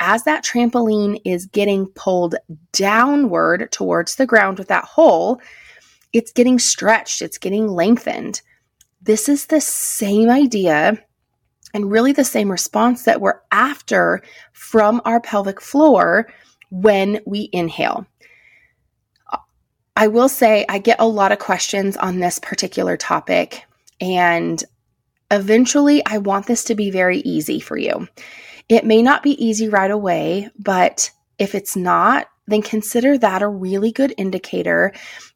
as 0.00 0.24
that 0.24 0.44
trampoline 0.44 1.20
is 1.24 1.46
getting 1.46 1.86
pulled 1.86 2.36
downward 2.72 3.70
towards 3.70 4.16
the 4.16 4.26
ground 4.26 4.58
with 4.58 4.68
that 4.68 4.84
hole, 4.84 5.40
it's 6.12 6.32
getting 6.32 6.58
stretched, 6.58 7.20
it's 7.20 7.38
getting 7.38 7.68
lengthened. 7.68 8.40
This 9.02 9.28
is 9.28 9.46
the 9.46 9.60
same 9.60 10.30
idea 10.30 10.98
and 11.74 11.90
really 11.90 12.12
the 12.12 12.24
same 12.24 12.50
response 12.50 13.04
that 13.04 13.20
we're 13.20 13.40
after 13.52 14.22
from 14.52 15.00
our 15.04 15.20
pelvic 15.20 15.60
floor 15.60 16.28
when 16.70 17.20
we 17.26 17.48
inhale. 17.52 18.06
I 19.96 20.06
will 20.06 20.28
say 20.28 20.64
I 20.68 20.78
get 20.78 21.00
a 21.00 21.08
lot 21.08 21.32
of 21.32 21.38
questions 21.38 21.96
on 21.96 22.20
this 22.20 22.38
particular 22.38 22.96
topic, 22.96 23.64
and 24.00 24.62
eventually 25.30 26.04
I 26.06 26.18
want 26.18 26.46
this 26.46 26.64
to 26.64 26.74
be 26.74 26.90
very 26.90 27.18
easy 27.18 27.58
for 27.58 27.76
you. 27.76 28.06
It 28.68 28.84
may 28.84 29.02
not 29.02 29.22
be 29.22 29.44
easy 29.44 29.68
right 29.68 29.90
away, 29.90 30.50
but 30.58 31.10
if 31.38 31.54
it's 31.54 31.74
not, 31.74 32.28
then 32.46 32.62
consider 32.62 33.18
that 33.18 33.42
a 33.42 33.48
really 33.48 33.92
good 33.92 34.14
indicator 34.16 34.92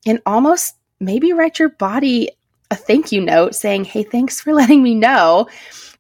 and 0.07 0.21
almost 0.27 0.77
maybe 1.01 1.33
write 1.33 1.59
your 1.59 1.71
body 1.71 2.31
a 2.73 2.75
thank 2.75 3.13
you 3.13 3.21
note 3.21 3.55
saying, 3.55 3.85
Hey, 3.85 4.03
thanks 4.03 4.41
for 4.41 4.53
letting 4.61 4.83
me 4.83 4.95
know. 4.95 5.47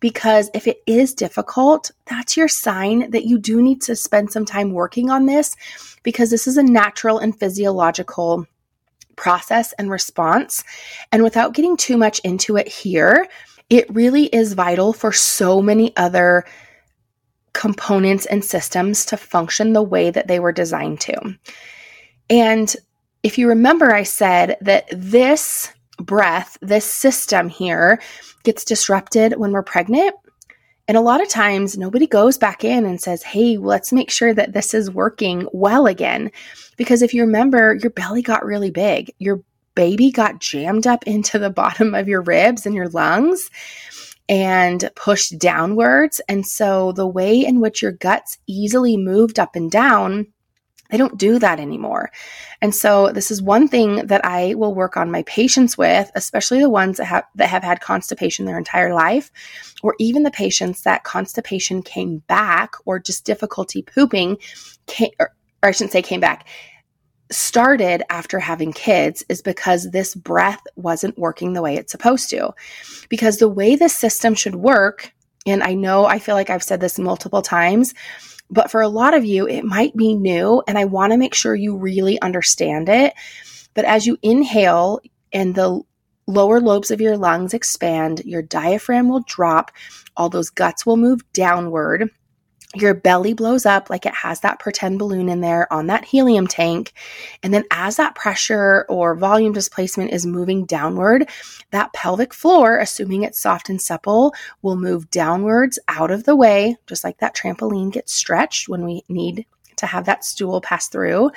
Because 0.00 0.50
if 0.52 0.66
it 0.66 0.82
is 0.86 1.14
difficult, 1.14 1.92
that's 2.06 2.36
your 2.36 2.48
sign 2.48 3.10
that 3.12 3.24
you 3.24 3.38
do 3.38 3.62
need 3.62 3.80
to 3.82 3.94
spend 3.94 4.32
some 4.32 4.44
time 4.44 4.72
working 4.72 5.10
on 5.10 5.26
this 5.26 5.54
because 6.02 6.30
this 6.30 6.48
is 6.48 6.56
a 6.56 6.62
natural 6.62 7.18
and 7.18 7.38
physiological 7.38 8.44
process 9.14 9.72
and 9.74 9.90
response. 9.90 10.64
And 11.12 11.22
without 11.22 11.54
getting 11.54 11.76
too 11.76 11.96
much 11.96 12.18
into 12.20 12.56
it 12.56 12.66
here, 12.66 13.28
it 13.70 13.88
really 13.94 14.24
is 14.26 14.54
vital 14.54 14.92
for 14.92 15.12
so 15.12 15.62
many 15.62 15.96
other 15.96 16.44
components 17.52 18.26
and 18.26 18.44
systems 18.44 19.04
to 19.06 19.16
function 19.16 19.72
the 19.72 19.82
way 19.82 20.10
that 20.10 20.26
they 20.26 20.40
were 20.40 20.52
designed 20.52 21.00
to. 21.02 21.38
And 22.28 22.74
if 23.22 23.38
you 23.38 23.48
remember, 23.48 23.94
I 23.94 24.02
said 24.02 24.56
that 24.62 24.86
this 24.90 25.70
breath, 26.02 26.56
this 26.60 26.84
system 26.84 27.48
here, 27.48 28.00
gets 28.42 28.64
disrupted 28.64 29.34
when 29.36 29.52
we're 29.52 29.62
pregnant. 29.62 30.14
And 30.88 30.96
a 30.96 31.00
lot 31.00 31.22
of 31.22 31.28
times, 31.28 31.78
nobody 31.78 32.06
goes 32.06 32.36
back 32.36 32.64
in 32.64 32.84
and 32.84 33.00
says, 33.00 33.22
Hey, 33.22 33.56
let's 33.56 33.92
make 33.92 34.10
sure 34.10 34.34
that 34.34 34.52
this 34.52 34.74
is 34.74 34.90
working 34.90 35.48
well 35.52 35.86
again. 35.86 36.30
Because 36.76 37.02
if 37.02 37.14
you 37.14 37.22
remember, 37.22 37.74
your 37.80 37.90
belly 37.90 38.22
got 38.22 38.44
really 38.44 38.70
big, 38.70 39.12
your 39.18 39.42
baby 39.74 40.10
got 40.10 40.40
jammed 40.40 40.86
up 40.86 41.06
into 41.06 41.38
the 41.38 41.50
bottom 41.62 41.94
of 41.94 42.08
your 42.08 42.22
ribs 42.22 42.66
and 42.66 42.74
your 42.74 42.88
lungs 42.88 43.48
and 44.28 44.90
pushed 44.94 45.38
downwards. 45.38 46.20
And 46.28 46.46
so 46.46 46.92
the 46.92 47.06
way 47.06 47.44
in 47.44 47.60
which 47.60 47.82
your 47.82 47.92
guts 47.92 48.38
easily 48.46 48.96
moved 48.96 49.38
up 49.38 49.56
and 49.56 49.70
down, 49.70 50.26
they 50.92 50.98
don't 50.98 51.16
do 51.16 51.38
that 51.38 51.58
anymore. 51.58 52.10
And 52.60 52.74
so 52.74 53.10
this 53.12 53.30
is 53.30 53.40
one 53.40 53.66
thing 53.66 54.06
that 54.06 54.24
I 54.26 54.54
will 54.54 54.74
work 54.74 54.96
on 54.96 55.10
my 55.10 55.22
patients 55.22 55.78
with, 55.78 56.12
especially 56.14 56.60
the 56.60 56.68
ones 56.68 56.98
that 56.98 57.06
have 57.06 57.24
that 57.36 57.48
have 57.48 57.64
had 57.64 57.80
constipation 57.80 58.44
their 58.44 58.58
entire 58.58 58.94
life, 58.94 59.30
or 59.82 59.96
even 59.98 60.22
the 60.22 60.30
patients 60.30 60.82
that 60.82 61.02
constipation 61.02 61.82
came 61.82 62.18
back 62.28 62.74
or 62.84 62.98
just 62.98 63.24
difficulty 63.24 63.80
pooping 63.80 64.36
came, 64.86 65.10
or, 65.18 65.34
or 65.62 65.70
I 65.70 65.72
shouldn't 65.72 65.92
say 65.92 66.02
came 66.02 66.20
back, 66.20 66.46
started 67.30 68.02
after 68.10 68.38
having 68.38 68.74
kids 68.74 69.24
is 69.30 69.40
because 69.40 69.90
this 69.90 70.14
breath 70.14 70.60
wasn't 70.76 71.18
working 71.18 71.54
the 71.54 71.62
way 71.62 71.76
it's 71.76 71.92
supposed 71.92 72.28
to. 72.30 72.52
Because 73.08 73.38
the 73.38 73.48
way 73.48 73.76
the 73.76 73.88
system 73.88 74.34
should 74.34 74.56
work, 74.56 75.10
and 75.46 75.62
I 75.62 75.72
know 75.72 76.04
I 76.04 76.18
feel 76.18 76.34
like 76.34 76.50
I've 76.50 76.62
said 76.62 76.80
this 76.82 76.98
multiple 76.98 77.40
times, 77.40 77.94
but 78.52 78.70
for 78.70 78.82
a 78.82 78.88
lot 78.88 79.14
of 79.14 79.24
you, 79.24 79.48
it 79.48 79.64
might 79.64 79.96
be 79.96 80.14
new, 80.14 80.62
and 80.68 80.78
I 80.78 80.84
want 80.84 81.12
to 81.12 81.18
make 81.18 81.34
sure 81.34 81.54
you 81.54 81.76
really 81.76 82.20
understand 82.20 82.88
it. 82.88 83.14
But 83.74 83.86
as 83.86 84.06
you 84.06 84.18
inhale 84.22 85.00
and 85.32 85.54
the 85.54 85.80
lower 86.26 86.60
lobes 86.60 86.90
of 86.90 87.00
your 87.00 87.16
lungs 87.16 87.54
expand, 87.54 88.20
your 88.26 88.42
diaphragm 88.42 89.08
will 89.08 89.24
drop, 89.26 89.72
all 90.16 90.28
those 90.28 90.50
guts 90.50 90.84
will 90.84 90.98
move 90.98 91.20
downward 91.32 92.10
your 92.74 92.94
belly 92.94 93.34
blows 93.34 93.66
up 93.66 93.90
like 93.90 94.06
it 94.06 94.14
has 94.14 94.40
that 94.40 94.58
pretend 94.58 94.98
balloon 94.98 95.28
in 95.28 95.40
there 95.40 95.70
on 95.72 95.86
that 95.88 96.04
helium 96.04 96.46
tank. 96.46 96.92
And 97.42 97.52
then 97.52 97.64
as 97.70 97.96
that 97.96 98.14
pressure 98.14 98.86
or 98.88 99.14
volume 99.14 99.52
displacement 99.52 100.12
is 100.12 100.26
moving 100.26 100.64
downward, 100.64 101.28
that 101.70 101.92
pelvic 101.92 102.32
floor, 102.32 102.78
assuming 102.78 103.22
it's 103.22 103.40
soft 103.40 103.68
and 103.68 103.80
supple, 103.80 104.34
will 104.62 104.76
move 104.76 105.10
downwards 105.10 105.78
out 105.88 106.10
of 106.10 106.24
the 106.24 106.36
way, 106.36 106.76
just 106.86 107.04
like 107.04 107.18
that 107.18 107.36
trampoline 107.36 107.92
gets 107.92 108.12
stretched 108.12 108.68
when 108.68 108.84
we 108.84 109.04
need 109.08 109.46
to 109.76 109.86
have 109.86 110.06
that 110.06 110.24
stool 110.24 110.60
pass 110.60 110.88
through. 110.88 111.30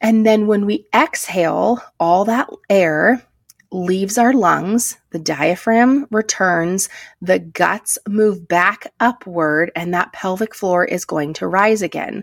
And 0.00 0.26
then 0.26 0.46
when 0.46 0.66
we 0.66 0.86
exhale, 0.94 1.80
all 2.00 2.24
that 2.24 2.48
air 2.68 3.22
leaves 3.72 4.18
our 4.18 4.32
lungs, 4.32 4.98
the 5.10 5.18
diaphragm 5.18 6.06
returns, 6.10 6.88
the 7.20 7.38
guts 7.38 7.98
move 8.06 8.46
back 8.46 8.92
upward, 9.00 9.72
and 9.74 9.94
that 9.94 10.12
pelvic 10.12 10.54
floor 10.54 10.84
is 10.84 11.04
going 11.04 11.32
to 11.34 11.46
rise 11.46 11.82
again. 11.82 12.22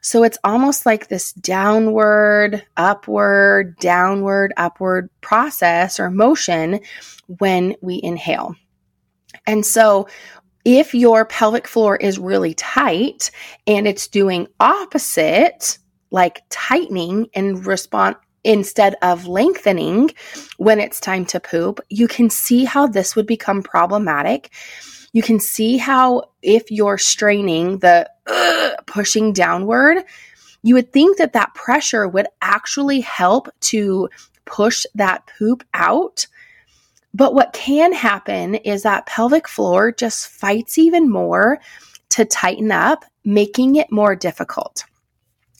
So 0.00 0.22
it's 0.22 0.38
almost 0.44 0.84
like 0.84 1.08
this 1.08 1.32
downward, 1.32 2.64
upward, 2.76 3.76
downward, 3.78 4.52
upward 4.56 5.08
process 5.20 5.98
or 5.98 6.10
motion 6.10 6.80
when 7.26 7.74
we 7.80 8.00
inhale. 8.02 8.54
And 9.46 9.64
so 9.64 10.06
if 10.64 10.94
your 10.94 11.24
pelvic 11.24 11.66
floor 11.66 11.96
is 11.96 12.18
really 12.18 12.54
tight 12.54 13.30
and 13.66 13.86
it's 13.86 14.08
doing 14.08 14.46
opposite, 14.60 15.78
like 16.10 16.42
tightening 16.48 17.26
in 17.34 17.62
response 17.62 18.16
instead 18.44 18.94
of 19.02 19.26
lengthening 19.26 20.10
when 20.58 20.78
it's 20.78 21.00
time 21.00 21.24
to 21.26 21.40
poop, 21.40 21.80
you 21.88 22.06
can 22.06 22.30
see 22.30 22.64
how 22.64 22.86
this 22.86 23.16
would 23.16 23.26
become 23.26 23.62
problematic. 23.62 24.50
You 25.12 25.22
can 25.22 25.40
see 25.40 25.78
how 25.78 26.24
if 26.42 26.70
you're 26.70 26.98
straining 26.98 27.78
the 27.78 28.08
uh, 28.26 28.70
pushing 28.86 29.32
downward, 29.32 30.04
you 30.62 30.74
would 30.74 30.92
think 30.92 31.18
that 31.18 31.32
that 31.32 31.54
pressure 31.54 32.06
would 32.06 32.26
actually 32.42 33.00
help 33.00 33.48
to 33.60 34.08
push 34.44 34.84
that 34.94 35.28
poop 35.38 35.64
out. 35.72 36.26
But 37.12 37.34
what 37.34 37.52
can 37.52 37.92
happen 37.92 38.56
is 38.56 38.82
that 38.82 39.06
pelvic 39.06 39.48
floor 39.48 39.92
just 39.92 40.28
fights 40.28 40.78
even 40.78 41.10
more 41.10 41.60
to 42.10 42.24
tighten 42.24 42.72
up, 42.72 43.04
making 43.24 43.76
it 43.76 43.90
more 43.90 44.16
difficult. 44.16 44.84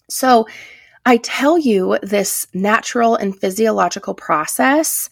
So, 0.09 0.47
I 1.07 1.19
tell 1.19 1.59
you 1.59 1.99
this 2.03 2.47
natural 2.55 3.17
and 3.17 3.39
physiological 3.39 4.15
process 4.15 5.11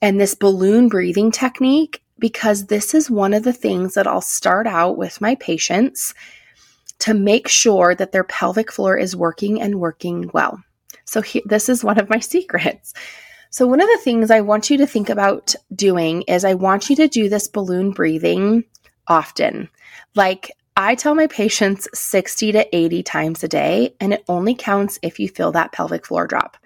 and 0.00 0.20
this 0.20 0.34
balloon 0.34 0.88
breathing 0.88 1.32
technique 1.32 2.02
because 2.18 2.66
this 2.66 2.94
is 2.94 3.10
one 3.10 3.34
of 3.34 3.42
the 3.42 3.52
things 3.52 3.94
that 3.94 4.06
I'll 4.06 4.20
start 4.20 4.66
out 4.66 4.96
with 4.96 5.20
my 5.20 5.34
patients 5.36 6.14
to 7.00 7.14
make 7.14 7.48
sure 7.48 7.94
that 7.94 8.12
their 8.12 8.24
pelvic 8.24 8.70
floor 8.70 8.96
is 8.96 9.16
working 9.16 9.60
and 9.60 9.80
working 9.80 10.30
well. 10.32 10.62
So, 11.04 11.20
he, 11.20 11.42
this 11.44 11.68
is 11.68 11.84
one 11.84 11.98
of 11.98 12.08
my 12.08 12.18
secrets. 12.20 12.94
So, 13.50 13.66
one 13.66 13.80
of 13.80 13.88
the 13.88 14.00
things 14.02 14.30
I 14.30 14.40
want 14.40 14.70
you 14.70 14.78
to 14.78 14.86
think 14.86 15.08
about 15.08 15.54
doing 15.74 16.22
is 16.22 16.44
I 16.44 16.54
want 16.54 16.88
you 16.88 16.96
to 16.96 17.08
do 17.08 17.28
this 17.28 17.48
balloon 17.48 17.90
breathing 17.90 18.64
often. 19.08 19.68
Like, 20.14 20.52
I 20.76 20.96
tell 20.96 21.14
my 21.14 21.28
patients 21.28 21.86
60 21.94 22.50
to 22.52 22.76
80 22.76 23.02
times 23.04 23.44
a 23.44 23.48
day, 23.48 23.94
and 24.00 24.12
it 24.12 24.24
only 24.28 24.56
counts 24.56 24.98
if 25.02 25.20
you 25.20 25.28
feel 25.28 25.52
that 25.52 25.70
pelvic 25.70 26.04
floor 26.04 26.26
drop. 26.26 26.56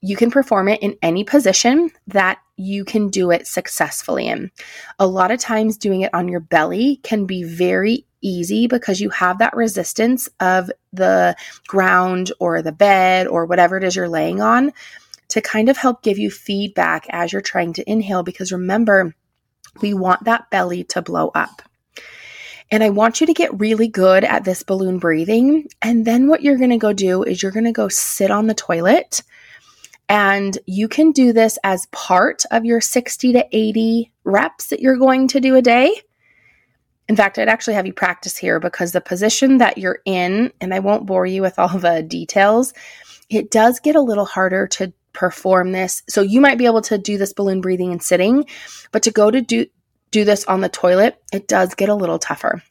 You 0.00 0.16
can 0.16 0.30
perform 0.30 0.68
it 0.68 0.82
in 0.82 0.96
any 1.02 1.24
position 1.24 1.90
that 2.06 2.38
you 2.56 2.86
can 2.86 3.08
do 3.08 3.30
it 3.30 3.46
successfully 3.46 4.28
in. 4.28 4.50
A 4.98 5.06
lot 5.06 5.30
of 5.30 5.40
times, 5.40 5.76
doing 5.76 6.00
it 6.00 6.14
on 6.14 6.28
your 6.28 6.40
belly 6.40 7.00
can 7.02 7.26
be 7.26 7.42
very 7.42 8.06
easy 8.22 8.66
because 8.66 9.00
you 9.00 9.10
have 9.10 9.38
that 9.38 9.54
resistance 9.54 10.28
of 10.40 10.70
the 10.94 11.36
ground 11.66 12.32
or 12.40 12.62
the 12.62 12.72
bed 12.72 13.26
or 13.26 13.44
whatever 13.44 13.76
it 13.76 13.84
is 13.84 13.94
you're 13.94 14.08
laying 14.08 14.40
on 14.40 14.72
to 15.28 15.42
kind 15.42 15.68
of 15.68 15.76
help 15.76 16.02
give 16.02 16.18
you 16.18 16.30
feedback 16.30 17.06
as 17.10 17.32
you're 17.32 17.42
trying 17.42 17.74
to 17.74 17.90
inhale. 17.90 18.22
Because 18.22 18.52
remember, 18.52 19.14
we 19.82 19.92
want 19.92 20.24
that 20.24 20.48
belly 20.50 20.84
to 20.84 21.02
blow 21.02 21.30
up. 21.34 21.62
And 22.74 22.82
I 22.82 22.90
want 22.90 23.20
you 23.20 23.28
to 23.28 23.32
get 23.32 23.60
really 23.60 23.86
good 23.86 24.24
at 24.24 24.42
this 24.42 24.64
balloon 24.64 24.98
breathing. 24.98 25.68
And 25.80 26.04
then 26.04 26.26
what 26.26 26.42
you're 26.42 26.58
going 26.58 26.70
to 26.70 26.76
go 26.76 26.92
do 26.92 27.22
is 27.22 27.40
you're 27.40 27.52
going 27.52 27.66
to 27.66 27.70
go 27.70 27.86
sit 27.86 28.32
on 28.32 28.48
the 28.48 28.54
toilet. 28.54 29.22
And 30.08 30.58
you 30.66 30.88
can 30.88 31.12
do 31.12 31.32
this 31.32 31.56
as 31.62 31.86
part 31.92 32.42
of 32.50 32.64
your 32.64 32.80
60 32.80 33.32
to 33.34 33.46
80 33.52 34.10
reps 34.24 34.66
that 34.66 34.80
you're 34.80 34.96
going 34.96 35.28
to 35.28 35.38
do 35.38 35.54
a 35.54 35.62
day. 35.62 35.94
In 37.08 37.14
fact, 37.14 37.38
I'd 37.38 37.48
actually 37.48 37.74
have 37.74 37.86
you 37.86 37.92
practice 37.92 38.36
here 38.36 38.58
because 38.58 38.90
the 38.90 39.00
position 39.00 39.58
that 39.58 39.78
you're 39.78 40.00
in, 40.04 40.52
and 40.60 40.74
I 40.74 40.80
won't 40.80 41.06
bore 41.06 41.26
you 41.26 41.42
with 41.42 41.60
all 41.60 41.78
the 41.78 42.02
details, 42.02 42.74
it 43.30 43.52
does 43.52 43.78
get 43.78 43.94
a 43.94 44.00
little 44.00 44.24
harder 44.24 44.66
to 44.66 44.92
perform 45.12 45.70
this. 45.70 46.02
So 46.08 46.22
you 46.22 46.40
might 46.40 46.58
be 46.58 46.66
able 46.66 46.82
to 46.82 46.98
do 46.98 47.18
this 47.18 47.34
balloon 47.34 47.60
breathing 47.60 47.92
and 47.92 48.02
sitting, 48.02 48.46
but 48.90 49.04
to 49.04 49.12
go 49.12 49.30
to 49.30 49.40
do 49.40 49.66
do 50.14 50.24
this 50.24 50.44
on 50.44 50.60
the 50.60 50.68
toilet, 50.68 51.20
it 51.32 51.48
does 51.48 51.74
get 51.74 51.88
a 51.88 51.94
little 51.94 52.20
tougher. 52.20 52.62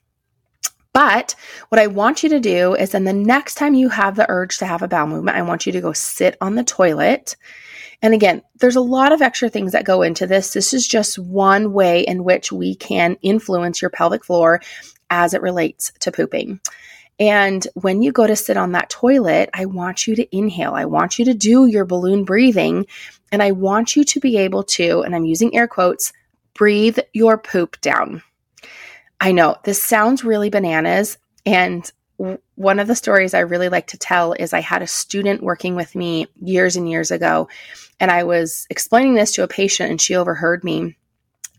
But 0.94 1.36
what 1.70 1.82
I 1.82 1.88
want 1.88 2.24
you 2.24 2.30
to 2.30 2.40
do 2.40 2.74
is 2.74 2.92
then 2.92 3.04
the 3.04 3.12
next 3.12 3.56
time 3.56 3.74
you 3.74 3.90
have 3.90 4.16
the 4.16 4.30
urge 4.30 4.60
to 4.60 4.66
have 4.66 4.82
a 4.82 4.88
bowel 4.88 5.08
movement, 5.08 5.36
I 5.36 5.42
want 5.42 5.66
you 5.66 5.74
to 5.74 5.82
go 5.82 5.92
sit 5.92 6.38
on 6.40 6.56
the 6.56 6.64
toilet. 6.64 7.36
And 8.02 8.14
again, 8.14 8.44
there's 8.60 8.78
a 8.78 8.82
lot 8.82 9.12
of 9.12 9.22
extra 9.22 9.50
things 9.50 9.74
that 9.74 9.86
go 9.86 10.04
into 10.04 10.26
this. 10.26 10.54
This 10.54 10.74
is 10.74 10.88
just 10.88 11.20
one 11.20 11.74
way 11.74 12.02
in 12.02 12.24
which 12.24 12.52
we 12.52 12.76
can 12.76 13.18
influence 13.22 13.82
your 13.82 13.90
pelvic 13.90 14.24
floor 14.24 14.62
as 15.10 15.34
it 15.34 15.42
relates 15.42 15.92
to 16.00 16.12
pooping. 16.12 16.62
And 17.20 17.68
when 17.74 18.02
you 18.02 18.12
go 18.12 18.26
to 18.26 18.36
sit 18.36 18.56
on 18.56 18.72
that 18.72 18.90
toilet, 18.90 19.50
I 19.54 19.66
want 19.66 20.08
you 20.08 20.16
to 20.16 20.36
inhale. 20.36 20.74
I 20.74 20.86
want 20.86 21.20
you 21.20 21.26
to 21.26 21.34
do 21.34 21.66
your 21.66 21.86
balloon 21.86 22.24
breathing. 22.24 22.86
And 23.32 23.44
I 23.44 23.52
want 23.52 23.96
you 23.96 24.04
to 24.06 24.20
be 24.20 24.38
able 24.38 24.64
to, 24.64 25.02
and 25.02 25.16
I'm 25.16 25.26
using 25.26 25.56
air 25.56 25.68
quotes, 25.68 26.14
breathe 26.54 27.00
your 27.14 27.38
poop 27.38 27.80
down. 27.82 28.22
I 29.20 29.32
know 29.32 29.58
this 29.64 29.82
sounds 29.82 30.24
really 30.24 30.50
bananas. 30.50 31.18
And 31.46 31.90
one 32.56 32.80
of 32.80 32.88
the 32.88 32.96
stories 32.96 33.34
I 33.34 33.40
really 33.40 33.70
like 33.70 33.88
to 33.88 33.98
tell 33.98 34.34
is 34.34 34.54
I 34.54 34.62
had 34.62 34.82
a 34.82 34.88
student 34.88 35.42
working 35.42 35.76
with 35.76 35.96
me 35.96 36.28
years 36.42 36.76
and 36.76 36.90
years 36.90 37.12
ago, 37.12 37.50
and 38.00 38.12
I 38.12 38.24
was 38.24 38.68
explaining 38.70 39.16
this 39.16 39.34
to 39.34 39.44
a 39.44 39.48
patient, 39.48 39.90
and 39.90 40.00
she 40.00 40.16
overheard 40.16 40.64
me. 40.64 40.96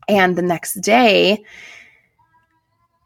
And 0.09 0.37
the 0.37 0.43
next 0.43 0.75
day, 0.75 1.45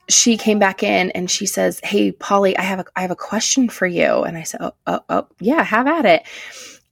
she 0.09 0.37
came 0.37 0.59
back 0.59 0.83
in 0.83 1.11
and 1.13 1.31
she 1.31 1.47
says, 1.47 1.81
"Hey, 1.83 2.13
Pauli, 2.13 2.57
I 2.57 2.63
have 2.63 2.81
a 2.81 2.85
I 2.97 3.03
have 3.03 3.11
a 3.11 3.17
question 3.17 3.69
for 3.69 3.87
you." 3.87 4.23
And 4.23 4.37
I 4.37 4.43
said, 4.43 4.61
"Oh, 4.63 4.73
oh, 4.87 5.01
oh 5.09 5.29
yeah, 5.41 5.63
have 5.63 5.87
at 5.87 6.05
it." 6.05 6.27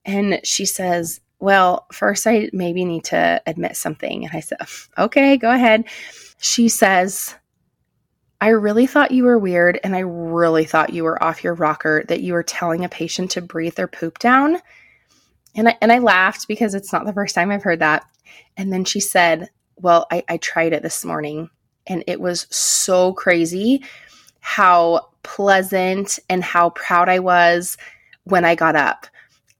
And 0.04 0.40
she 0.44 0.64
says, 0.64 1.20
"Well, 1.38 1.86
first 1.92 2.26
I 2.26 2.50
maybe 2.52 2.84
need 2.84 3.04
to 3.04 3.42
admit 3.46 3.76
something." 3.76 4.24
And 4.24 4.36
I 4.36 4.40
said, 4.40 4.58
"Okay, 4.98 5.36
go 5.36 5.50
ahead." 5.50 5.84
She 6.38 6.68
says, 6.68 7.34
I 8.40 8.48
really 8.48 8.86
thought 8.86 9.12
you 9.12 9.24
were 9.24 9.38
weird 9.38 9.80
and 9.82 9.96
I 9.96 10.00
really 10.00 10.64
thought 10.64 10.92
you 10.92 11.04
were 11.04 11.22
off 11.22 11.42
your 11.42 11.54
rocker 11.54 12.04
that 12.08 12.20
you 12.20 12.34
were 12.34 12.42
telling 12.42 12.84
a 12.84 12.88
patient 12.88 13.30
to 13.32 13.40
breathe 13.40 13.74
their 13.74 13.88
poop 13.88 14.18
down. 14.18 14.58
And 15.54 15.70
I, 15.70 15.78
and 15.80 15.90
I 15.90 15.98
laughed 16.00 16.46
because 16.46 16.74
it's 16.74 16.92
not 16.92 17.06
the 17.06 17.14
first 17.14 17.34
time 17.34 17.50
I've 17.50 17.62
heard 17.62 17.78
that. 17.78 18.04
And 18.58 18.72
then 18.72 18.84
she 18.84 19.00
said, 19.00 19.48
Well, 19.76 20.06
I, 20.10 20.22
I 20.28 20.36
tried 20.36 20.74
it 20.74 20.82
this 20.82 21.04
morning 21.04 21.48
and 21.86 22.04
it 22.06 22.20
was 22.20 22.46
so 22.50 23.14
crazy 23.14 23.82
how 24.40 25.08
pleasant 25.22 26.18
and 26.28 26.44
how 26.44 26.70
proud 26.70 27.08
I 27.08 27.20
was 27.20 27.78
when 28.24 28.44
I 28.44 28.54
got 28.54 28.76
up. 28.76 29.06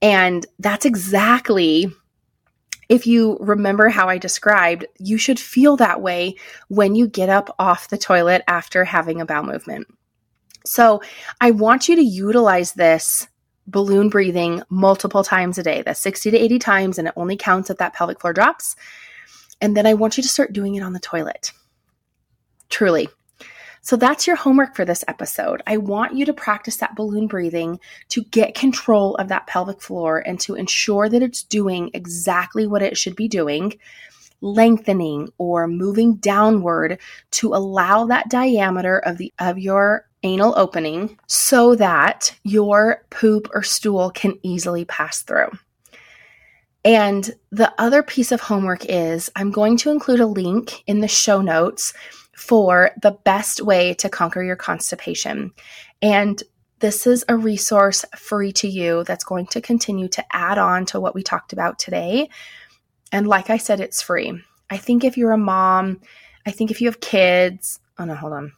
And 0.01 0.45
that's 0.59 0.85
exactly 0.85 1.91
if 2.89 3.05
you 3.05 3.37
remember 3.39 3.89
how 3.89 4.07
I 4.07 4.17
described, 4.17 4.85
you 4.97 5.17
should 5.17 5.39
feel 5.39 5.75
that 5.77 6.01
way 6.01 6.35
when 6.69 6.95
you 6.95 7.07
get 7.07 7.29
up 7.29 7.53
off 7.59 7.89
the 7.89 7.97
toilet 7.97 8.43
after 8.47 8.85
having 8.85 9.19
a 9.19 9.25
bowel 9.25 9.43
movement. 9.43 9.87
So 10.65 11.01
I 11.41 11.51
want 11.51 11.89
you 11.89 11.95
to 11.95 12.03
utilize 12.03 12.73
this 12.73 13.27
balloon 13.67 14.09
breathing 14.09 14.63
multiple 14.69 15.23
times 15.23 15.57
a 15.57 15.63
day. 15.63 15.81
That's 15.81 15.99
60 15.99 16.31
to 16.31 16.37
80 16.37 16.59
times, 16.59 16.97
and 16.97 17.07
it 17.07 17.13
only 17.17 17.35
counts 17.35 17.69
if 17.69 17.77
that 17.77 17.93
pelvic 17.93 18.21
floor 18.21 18.33
drops. 18.33 18.75
And 19.59 19.75
then 19.75 19.85
I 19.85 19.93
want 19.93 20.17
you 20.17 20.23
to 20.23 20.29
start 20.29 20.53
doing 20.53 20.75
it 20.75 20.83
on 20.83 20.93
the 20.93 20.99
toilet. 20.99 21.51
Truly. 22.69 23.09
So 23.87 23.95
that's 23.95 24.27
your 24.27 24.35
homework 24.35 24.75
for 24.75 24.83
this 24.83 25.05
episode. 25.07 25.63
I 25.65 25.77
want 25.77 26.13
you 26.13 26.25
to 26.25 26.33
practice 26.33 26.75
that 26.75 26.97
balloon 26.97 27.25
breathing 27.25 27.79
to 28.09 28.21
get 28.25 28.53
control 28.53 29.15
of 29.15 29.29
that 29.29 29.47
pelvic 29.47 29.81
floor 29.81 30.21
and 30.25 30.37
to 30.41 30.55
ensure 30.55 31.07
that 31.07 31.23
it's 31.23 31.41
doing 31.41 31.91
exactly 31.93 32.67
what 32.67 32.81
it 32.81 32.97
should 32.97 33.15
be 33.15 33.29
doing, 33.29 33.79
lengthening 34.41 35.29
or 35.37 35.69
moving 35.69 36.15
downward 36.15 36.99
to 37.31 37.55
allow 37.55 38.05
that 38.07 38.29
diameter 38.29 38.99
of 38.99 39.19
the 39.19 39.33
of 39.39 39.57
your 39.57 40.05
anal 40.23 40.53
opening 40.57 41.17
so 41.27 41.73
that 41.73 42.37
your 42.43 43.05
poop 43.09 43.49
or 43.53 43.63
stool 43.63 44.09
can 44.09 44.37
easily 44.43 44.83
pass 44.83 45.21
through. 45.21 45.51
And 46.83 47.33
the 47.51 47.73
other 47.77 48.03
piece 48.03 48.33
of 48.33 48.41
homework 48.41 48.83
is 48.83 49.31
I'm 49.37 49.51
going 49.51 49.77
to 49.77 49.91
include 49.91 50.19
a 50.19 50.27
link 50.27 50.83
in 50.87 50.99
the 50.99 51.07
show 51.07 51.41
notes 51.41 51.93
for 52.37 52.91
the 53.01 53.17
best 53.23 53.61
way 53.61 53.95
to 53.95 54.09
conquer 54.09 54.43
your 54.43 54.55
constipation. 54.55 55.51
And 56.03 56.41
this 56.79 57.07
is 57.07 57.25
a 57.27 57.35
resource 57.35 58.05
free 58.15 58.51
to 58.53 58.67
you 58.67 59.03
that's 59.05 59.23
going 59.23 59.47
to 59.47 59.59
continue 59.59 60.07
to 60.09 60.23
add 60.31 60.59
on 60.59 60.85
to 60.87 60.99
what 60.99 61.15
we 61.15 61.23
talked 61.23 61.51
about 61.51 61.79
today. 61.79 62.29
And 63.11 63.27
like 63.27 63.49
I 63.49 63.57
said, 63.57 63.79
it's 63.79 64.03
free. 64.03 64.39
I 64.69 64.77
think 64.77 65.03
if 65.03 65.17
you're 65.17 65.31
a 65.31 65.37
mom, 65.37 65.99
I 66.45 66.51
think 66.51 66.69
if 66.69 66.79
you 66.79 66.87
have 66.87 66.99
kids, 66.99 67.79
oh 67.97 68.05
no, 68.05 68.13
hold 68.13 68.33
on. 68.33 68.53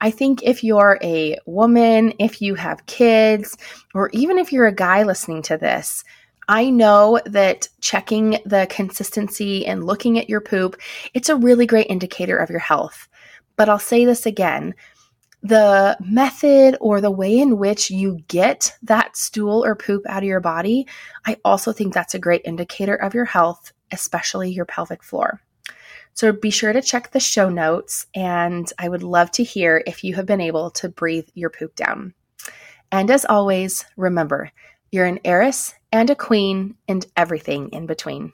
I 0.00 0.10
think 0.10 0.42
if 0.42 0.64
you're 0.64 0.98
a 1.00 1.38
woman, 1.46 2.14
if 2.18 2.42
you 2.42 2.56
have 2.56 2.86
kids, 2.86 3.56
or 3.94 4.10
even 4.10 4.38
if 4.38 4.52
you're 4.52 4.66
a 4.66 4.74
guy 4.74 5.04
listening 5.04 5.42
to 5.42 5.56
this, 5.56 6.02
I 6.48 6.70
know 6.70 7.20
that 7.26 7.68
checking 7.80 8.38
the 8.46 8.66
consistency 8.70 9.66
and 9.66 9.84
looking 9.84 10.18
at 10.18 10.30
your 10.30 10.40
poop, 10.40 10.80
it's 11.12 11.28
a 11.28 11.36
really 11.36 11.66
great 11.66 11.88
indicator 11.90 12.38
of 12.38 12.48
your 12.48 12.58
health. 12.58 13.06
But 13.56 13.68
I'll 13.68 13.78
say 13.78 14.06
this 14.06 14.24
again, 14.24 14.74
the 15.42 15.96
method 16.00 16.76
or 16.80 17.00
the 17.00 17.10
way 17.10 17.38
in 17.38 17.58
which 17.58 17.90
you 17.90 18.20
get 18.28 18.72
that 18.82 19.16
stool 19.16 19.64
or 19.64 19.76
poop 19.76 20.04
out 20.08 20.22
of 20.22 20.28
your 20.28 20.40
body, 20.40 20.86
I 21.26 21.36
also 21.44 21.72
think 21.72 21.92
that's 21.92 22.14
a 22.14 22.18
great 22.18 22.42
indicator 22.44 22.94
of 22.94 23.14
your 23.14 23.26
health, 23.26 23.72
especially 23.92 24.50
your 24.50 24.64
pelvic 24.64 25.02
floor. 25.02 25.40
So 26.14 26.32
be 26.32 26.50
sure 26.50 26.72
to 26.72 26.82
check 26.82 27.12
the 27.12 27.20
show 27.20 27.48
notes, 27.48 28.06
and 28.14 28.72
I 28.78 28.88
would 28.88 29.04
love 29.04 29.30
to 29.32 29.44
hear 29.44 29.84
if 29.86 30.02
you 30.02 30.16
have 30.16 30.26
been 30.26 30.40
able 30.40 30.70
to 30.72 30.88
breathe 30.88 31.28
your 31.34 31.50
poop 31.50 31.76
down. 31.76 32.14
And 32.90 33.10
as 33.10 33.24
always, 33.24 33.84
remember, 33.96 34.50
you're 34.90 35.06
an 35.06 35.20
heiress 35.24 35.74
and 35.92 36.10
a 36.10 36.14
queen 36.14 36.74
and 36.86 37.06
everything 37.16 37.70
in 37.70 37.86
between. 37.86 38.32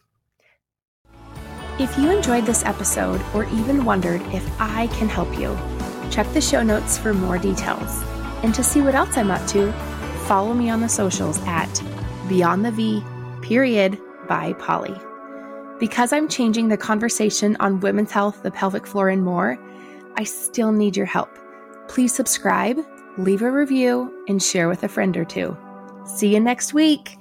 If 1.79 1.99
you 1.99 2.11
enjoyed 2.11 2.47
this 2.47 2.65
episode 2.65 3.21
or 3.35 3.45
even 3.47 3.85
wondered 3.85 4.23
if 4.33 4.49
I 4.61 4.87
can 4.89 5.09
help 5.09 5.37
you, 5.39 5.59
check 6.11 6.33
the 6.33 6.41
show 6.41 6.63
notes 6.63 6.97
for 6.97 7.13
more 7.13 7.39
details. 7.39 8.03
And 8.43 8.55
to 8.55 8.63
see 8.63 8.81
what 8.81 8.95
else 8.95 9.17
I'm 9.17 9.31
up 9.31 9.45
to, 9.49 9.73
follow 10.27 10.55
me 10.55 10.71
on 10.71 10.81
the 10.81 10.89
socials 10.89 11.41
at 11.47 11.83
Beyond 12.29 12.65
the 12.65 12.71
V, 12.71 13.03
period, 13.43 13.99
by 14.29 14.53
Pauli. 14.55 14.95
Because 15.81 16.13
I'm 16.13 16.29
changing 16.29 16.69
the 16.69 16.77
conversation 16.77 17.57
on 17.59 17.81
women's 17.81 18.13
health, 18.13 18.43
the 18.43 18.51
pelvic 18.51 18.87
floor, 18.87 19.09
and 19.09 19.25
more, 19.25 19.59
I 20.17 20.25
still 20.25 20.71
need 20.73 20.97
your 20.97 21.07
help. 21.07 21.37
Please 21.89 22.15
subscribe, 22.15 22.79
leave 23.19 23.43
a 23.43 23.51
review, 23.51 24.25
and 24.29 24.43
share 24.43 24.69
with 24.69 24.85
a 24.85 24.89
friend 24.89 25.17
or 25.17 25.25
two. 25.25 25.57
See 26.07 26.33
you 26.33 26.41
next 26.41 26.73
week. 26.73 27.19